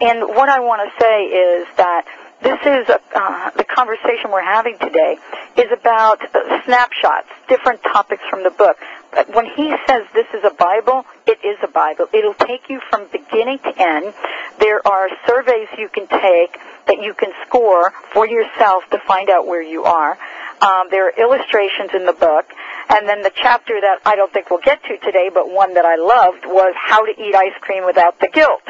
and 0.01 0.27
what 0.35 0.49
I 0.49 0.59
want 0.59 0.81
to 0.87 1.03
say 1.03 1.25
is 1.25 1.67
that 1.77 2.05
this 2.43 2.59
is 2.65 2.89
uh, 2.89 3.51
the 3.55 3.63
conversation 3.63 4.29
we're 4.29 4.43
having 4.43 4.77
today 4.77 5.17
is 5.57 5.71
about 5.71 6.19
snapshots, 6.65 7.27
different 7.47 7.81
topics 7.83 8.21
from 8.29 8.43
the 8.43 8.49
book. 8.49 8.77
But 9.11 9.33
when 9.33 9.45
he 9.45 9.73
says 9.87 10.03
this 10.13 10.27
is 10.33 10.43
a 10.43 10.53
Bible, 10.53 11.05
it 11.25 11.39
is 11.43 11.57
a 11.63 11.67
Bible. 11.67 12.07
It'll 12.13 12.33
take 12.33 12.69
you 12.69 12.81
from 12.89 13.07
beginning 13.11 13.59
to 13.59 13.73
end. 13.77 14.13
There 14.59 14.85
are 14.85 15.09
surveys 15.25 15.69
you 15.77 15.87
can 15.87 16.07
take 16.07 16.59
that 16.87 17.01
you 17.01 17.13
can 17.13 17.31
score 17.47 17.93
for 18.11 18.27
yourself 18.27 18.83
to 18.91 18.99
find 19.07 19.29
out 19.29 19.47
where 19.47 19.61
you 19.61 19.83
are. 19.83 20.17
Um, 20.61 20.87
there 20.91 21.07
are 21.07 21.13
illustrations 21.17 21.91
in 21.93 22.05
the 22.05 22.13
book. 22.13 22.45
And 22.89 23.07
then 23.07 23.21
the 23.21 23.31
chapter 23.33 23.79
that 23.79 23.99
I 24.05 24.15
don't 24.15 24.31
think 24.33 24.49
we'll 24.49 24.59
get 24.59 24.83
to 24.83 24.97
today, 24.97 25.29
but 25.33 25.49
one 25.49 25.75
that 25.75 25.85
I 25.85 25.95
loved, 25.95 26.45
was 26.45 26.73
how 26.75 27.05
to 27.05 27.11
eat 27.11 27.35
ice 27.35 27.57
cream 27.61 27.85
without 27.85 28.19
the 28.19 28.27
guilt. 28.27 28.63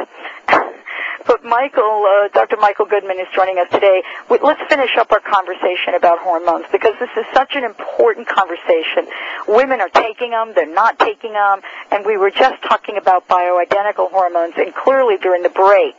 but 1.25 1.43
Michael, 1.43 2.05
uh, 2.07 2.27
Dr. 2.29 2.57
Michael 2.57 2.85
Goodman 2.85 3.19
is 3.19 3.27
joining 3.33 3.59
us 3.59 3.67
today. 3.71 4.03
Let's 4.29 4.61
finish 4.69 4.95
up 4.97 5.11
our 5.11 5.19
conversation 5.19 5.95
about 5.95 6.19
hormones 6.19 6.65
because 6.71 6.93
this 6.99 7.09
is 7.17 7.25
such 7.33 7.55
an 7.55 7.63
important 7.63 8.27
conversation. 8.27 9.07
Women 9.47 9.81
are 9.81 9.89
taking 9.89 10.31
them, 10.31 10.53
they're 10.55 10.65
not 10.65 10.99
taking 10.99 11.33
them, 11.33 11.61
and 11.91 12.05
we 12.05 12.17
were 12.17 12.31
just 12.31 12.61
talking 12.63 12.97
about 12.97 13.27
bioidentical 13.27 14.09
hormones, 14.11 14.53
and 14.57 14.73
clearly 14.73 15.17
during 15.17 15.43
the 15.43 15.49
break, 15.49 15.95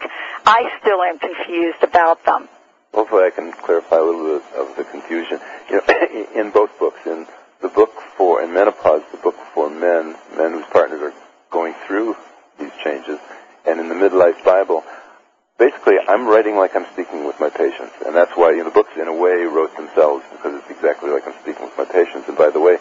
I 0.47 0.71
still 0.81 1.03
am 1.03 1.19
confused 1.19 1.83
about 1.83 2.25
them. 2.25 2.49
Hopefully 2.93 3.25
I 3.25 3.31
can 3.31 3.53
clarify 3.53 3.97
a 3.97 4.03
little 4.03 4.39
bit 4.39 4.43
of 4.57 4.77
the 4.77 4.85
confusion. 4.85 5.41
You 5.69 5.83
know, 5.87 6.31
in 6.35 6.51
both 6.51 6.79
books, 6.79 7.01
in 7.07 7.27
the 7.61 7.69
book 7.69 7.93
for, 8.17 8.43
in 8.43 8.53
menopause, 8.53 9.03
the 9.11 9.19
book 9.19 9.37
for 9.53 9.69
men, 9.71 10.17
men 10.37 10.53
whose 10.53 10.67
partners 10.67 11.01
are 11.03 11.15
going 11.51 11.75
through 11.87 12.17
these 12.59 12.73
changes, 12.83 13.19
and 13.67 13.81
in 13.81 13.89
the 13.89 13.95
midlife 13.95 14.45
Bible, 14.45 14.85
basically 15.65 15.97
I'm 16.09 16.27
writing 16.27 16.57
like 16.57 16.77
I'm 16.77 16.85
speaking 16.93 17.25
with 17.25 17.41
my 17.41 17.49
patients, 17.49 17.95
and 18.05 18.15
that's 18.15 18.33
why 18.37 18.51
you 18.51 18.59
know, 18.59 18.65
the 18.65 18.71
books 18.71 18.93
in 19.01 19.09
a 19.09 19.17
way 19.17 19.45
wrote 19.49 19.75
themselves 19.77 20.23
because 20.31 20.61
it's 20.61 20.71
exactly 20.71 21.09
like 21.09 21.27
I'm 21.27 21.33
speaking 21.41 21.65
with 21.65 21.79
my 21.79 21.87
patients. 21.87 22.29
And 22.29 22.37
by 22.37 22.51
the 22.51 22.61
way, 22.61 22.77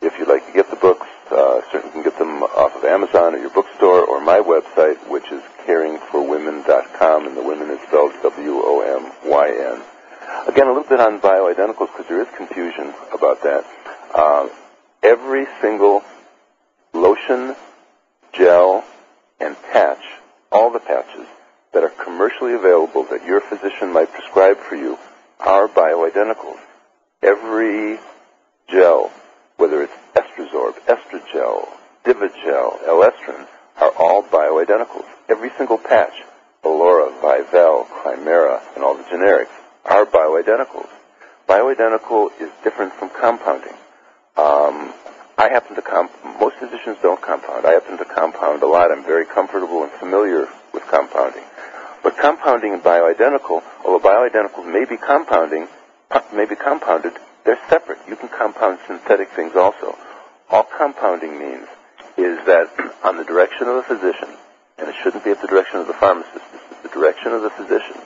if 0.00 0.18
you'd 0.18 0.28
like 0.28 0.46
to 0.46 0.52
get 0.52 0.70
the 0.70 0.76
books, 0.76 1.06
uh, 1.30 1.60
certainly 1.70 1.88
you 1.88 2.02
can 2.02 2.02
get 2.02 2.18
them 2.18 2.42
off 2.42 2.74
of 2.74 2.84
Amazon 2.84 3.34
or 3.34 3.38
your 3.38 3.50
bookstore 3.50 4.04
or 4.06 4.20
my 4.20 4.40
website, 4.40 4.96
which 5.10 5.30
is 5.30 5.42
caringforwomyn.com, 5.68 7.26
and 7.26 7.36
the 7.36 7.42
women 7.42 7.68
is 7.70 7.80
spelled 7.86 8.12
W-O-M-Y-N. 8.22 9.82
Again, 10.48 10.66
a 10.66 10.72
little 10.72 10.88
bit 10.88 11.00
on 11.00 11.20
bioidenticals 11.20 11.92
because 11.92 12.06
there 12.08 12.22
is 12.22 12.28
confusion 12.36 12.94
about 13.12 13.42
that. 13.42 13.64
Uh, 14.14 14.48
every 15.02 15.46
single 15.60 16.02
lotion, 16.94 17.54
gel, 18.32 18.84
and 19.38 19.54
patch, 19.70 20.02
all 20.50 20.72
the 20.72 20.80
patches 20.80 21.26
that 21.72 21.82
are 21.82 21.90
commercially 22.42 22.54
available 22.54 23.04
that 23.04 23.24
your 23.24 23.40
physician 23.40 23.92
might 23.92 24.12
prescribe 24.12 24.58
for 24.58 24.74
you 24.74 24.98
are 25.40 25.68
bioidenticals. 25.68 26.58
Every 27.22 27.98
gel, 28.68 29.12
whether 29.56 29.82
it's 29.82 29.92
Estrasorb, 30.14 30.74
Estrogel, 30.88 31.68
Divigel, 32.04 32.82
Elestrin, 32.84 33.46
are 33.80 33.92
all 33.96 34.22
bioidenticals. 34.24 35.06
Every 35.28 35.50
single 35.56 35.78
patch, 35.78 36.12
Alora, 36.64 37.10
Vivelle, 37.20 37.84
Climara, 37.84 38.60
and 38.74 38.82
all 38.82 38.96
the 38.96 39.04
generics, 39.04 39.54
are 39.84 40.04
bioidenticals. 40.06 40.88
Bioidentical 41.48 42.30
is 42.40 42.50
different 42.64 42.92
from 42.94 43.10
compounding. 43.10 43.74
Um, 44.36 44.92
I 45.38 45.48
happen 45.50 45.76
to 45.76 45.82
comp. 45.82 46.10
Most 46.40 46.56
physicians 46.56 46.98
don't 47.02 47.20
compound. 47.20 47.66
I 47.66 47.72
happen 47.72 47.98
to 47.98 48.04
compound 48.04 48.62
a 48.62 48.66
lot. 48.66 48.90
I'm 48.90 49.04
very 49.04 49.26
comfortable 49.26 49.82
and 49.82 49.92
familiar 49.92 50.48
with 50.72 50.82
compounding. 50.88 51.42
Compounding 52.22 52.72
and 52.72 52.84
bioidentical, 52.84 53.64
although 53.84 53.98
bioidentical 53.98 54.64
may 54.64 54.84
be 54.84 54.96
compounding, 54.96 55.66
may 56.32 56.44
be 56.46 56.54
compounded, 56.54 57.14
they're 57.44 57.58
separate. 57.68 57.98
You 58.06 58.14
can 58.14 58.28
compound 58.28 58.78
synthetic 58.86 59.30
things 59.30 59.56
also. 59.56 59.98
All 60.48 60.62
compounding 60.62 61.36
means 61.36 61.66
is 62.16 62.38
that 62.46 62.70
on 63.04 63.16
the 63.16 63.24
direction 63.24 63.66
of 63.66 63.74
the 63.74 63.82
physician, 63.82 64.28
and 64.78 64.88
it 64.88 64.94
shouldn't 65.02 65.24
be 65.24 65.30
at 65.30 65.40
the 65.40 65.48
direction 65.48 65.80
of 65.80 65.88
the 65.88 65.94
pharmacist, 65.94 66.46
it's 66.54 66.82
the 66.84 66.90
direction 66.90 67.32
of 67.32 67.42
the 67.42 67.50
physician, 67.50 68.00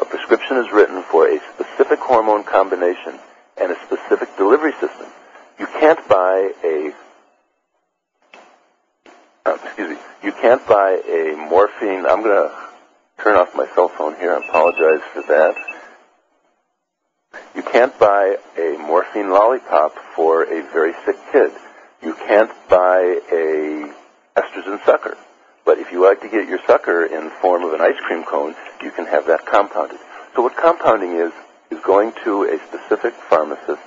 a 0.00 0.04
prescription 0.04 0.58
is 0.58 0.70
written 0.70 1.02
for 1.02 1.26
a 1.26 1.40
specific 1.52 1.98
hormone 1.98 2.44
combination 2.44 3.18
and 3.60 3.72
a 3.72 3.76
specific 3.84 4.28
delivery 4.36 4.74
system. 4.74 5.08
You 5.58 5.66
can't 5.66 6.06
buy 6.06 6.52
a 6.62 6.94
uh, 9.44 9.58
excuse 9.64 9.90
me. 9.90 9.96
You 10.22 10.30
can't 10.30 10.64
buy 10.68 11.02
a 11.08 11.36
morphine. 11.36 12.06
I'm 12.06 12.22
to 12.22 12.65
turn 13.26 13.34
off 13.34 13.56
my 13.56 13.66
cell 13.74 13.88
phone 13.88 14.14
here. 14.20 14.32
I 14.32 14.38
apologize 14.38 15.02
for 15.12 15.20
that. 15.22 15.56
You 17.56 17.62
can't 17.64 17.98
buy 17.98 18.36
a 18.56 18.78
morphine 18.78 19.30
lollipop 19.30 19.96
for 20.14 20.44
a 20.44 20.62
very 20.70 20.92
sick 21.04 21.16
kid. 21.32 21.50
You 22.04 22.14
can't 22.14 22.52
buy 22.70 23.18
a 23.32 23.92
estrogen 24.36 24.78
sucker. 24.86 25.16
But 25.64 25.78
if 25.78 25.90
you 25.90 26.04
like 26.04 26.20
to 26.20 26.28
get 26.28 26.48
your 26.48 26.60
sucker 26.68 27.06
in 27.06 27.24
the 27.24 27.30
form 27.42 27.64
of 27.64 27.72
an 27.72 27.80
ice 27.80 27.98
cream 28.06 28.22
cone, 28.22 28.54
you 28.80 28.92
can 28.92 29.06
have 29.06 29.26
that 29.26 29.44
compounded. 29.44 29.98
So 30.36 30.42
what 30.42 30.56
compounding 30.56 31.16
is, 31.16 31.32
is 31.72 31.80
going 31.80 32.12
to 32.22 32.44
a 32.44 32.60
specific 32.68 33.12
pharmacist 33.28 33.82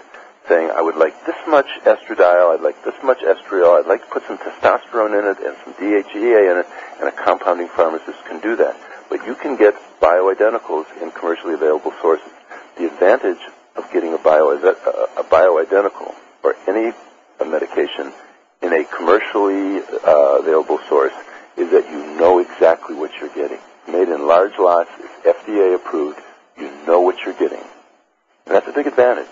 saying, 0.49 0.69
I 0.71 0.82
would 0.82 0.97
like 0.97 1.15
this 1.25 1.39
much 1.47 1.69
estradiol, 1.86 2.56
I'd 2.56 2.62
like 2.62 2.84
this 2.84 3.02
much 3.06 3.19
estriol, 3.19 3.80
I'd 3.80 3.88
like 3.88 4.02
to 4.02 4.12
put 4.12 4.23
some 4.28 4.38
testosterone 4.38 5.17
in 5.17 5.23
it 5.32 5.39
and 5.47 5.56
some 5.63 5.73
DHEA 5.75 6.52
in 6.52 6.58
it, 6.58 6.65
and 6.99 7.08
a 7.08 7.12
compounding 7.13 7.69
pharmacist 7.69 8.25
can 8.25 8.41
do 8.41 8.58
that. 8.58 8.75
But 9.10 9.26
you 9.26 9.36
can 9.36 9.58
get 9.58 9.76
bioidenticals 10.00 10.86
in 11.02 11.12
commercially 11.12 11.56
available 11.56 11.93
sources. 12.02 12.30
The 12.78 12.86
advantage 12.86 13.41
of 13.76 13.91
getting 13.91 14.13
a, 14.13 14.17
bio, 14.17 14.52
a 14.52 15.24
bioidentical 15.24 16.13
or 16.43 16.56
any 16.67 16.93
medication 17.45 18.13
in 18.62 18.74
a 18.74 18.84
commercially 18.86 19.82
uh, 20.06 20.39
available 20.39 20.80
source 20.88 21.13
is 21.58 21.72
that 21.72 21.89
you 21.89 22.17
know 22.19 22.39
exactly 22.39 22.95
what 22.95 23.12
you're 23.19 23.34
getting. 23.34 23.60
Made 23.88 24.10
in 24.10 24.28
large 24.28 24.54
lots, 24.60 24.89
it's 25.00 25.39
FDA 25.39 25.76
approved, 25.76 26.19
you 26.58 26.69
know 26.86 27.02
what 27.02 27.17
you're 27.26 27.34
getting. 27.34 27.63
And 28.45 28.56
that's 28.56 28.67
a 28.67 28.74
big 28.74 28.88
advantage. 28.88 29.32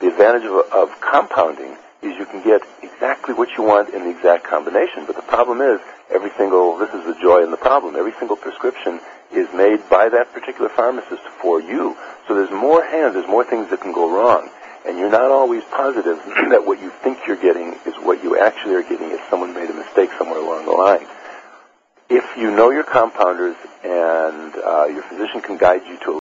The 0.00 0.08
advantage 0.08 0.44
of, 0.44 0.72
of 0.72 1.00
compounding 1.00 1.76
is 2.02 2.16
you 2.18 2.26
can 2.26 2.42
get 2.42 2.62
exactly 2.82 3.34
what 3.34 3.48
you 3.56 3.62
want 3.62 3.92
in 3.92 4.04
the 4.04 4.10
exact 4.10 4.44
combination. 4.44 5.04
But 5.06 5.16
the 5.16 5.22
problem 5.22 5.60
is, 5.60 5.80
every 6.10 6.30
single, 6.36 6.76
this 6.78 6.90
is 6.94 7.04
the 7.04 7.16
joy 7.20 7.42
and 7.42 7.52
the 7.52 7.60
problem, 7.60 7.96
every 7.96 8.12
single 8.18 8.36
prescription 8.36 9.00
is 9.32 9.46
made 9.54 9.80
by 9.88 10.08
that 10.08 10.32
particular 10.32 10.68
pharmacist 10.68 11.22
for 11.40 11.60
you. 11.60 11.96
So 12.26 12.34
there's 12.34 12.50
more 12.50 12.84
hands, 12.84 13.14
there's 13.14 13.28
more 13.28 13.44
things 13.44 13.68
that 13.70 13.80
can 13.80 13.92
go 13.92 14.10
wrong. 14.10 14.50
And 14.86 14.98
you're 14.98 15.10
not 15.10 15.30
always 15.30 15.62
positive 15.64 16.16
that 16.50 16.64
what 16.64 16.80
you 16.80 16.90
think 17.02 17.18
you're 17.26 17.40
getting 17.40 17.74
is 17.86 17.94
what 18.02 18.24
you 18.24 18.38
actually 18.38 18.74
are 18.74 18.82
getting 18.82 19.10
if 19.10 19.20
someone 19.28 19.52
made 19.52 19.68
a 19.68 19.74
mistake 19.74 20.10
somewhere 20.18 20.38
along 20.38 20.64
the 20.64 20.72
line. 20.72 21.06
If 22.08 22.24
you 22.36 22.50
know 22.50 22.70
your 22.70 22.84
compounders 22.84 23.56
and 23.84 24.56
uh, 24.56 24.86
your 24.86 25.02
physician 25.02 25.42
can 25.42 25.58
guide 25.58 25.82
you 25.86 25.98
to 26.04 26.20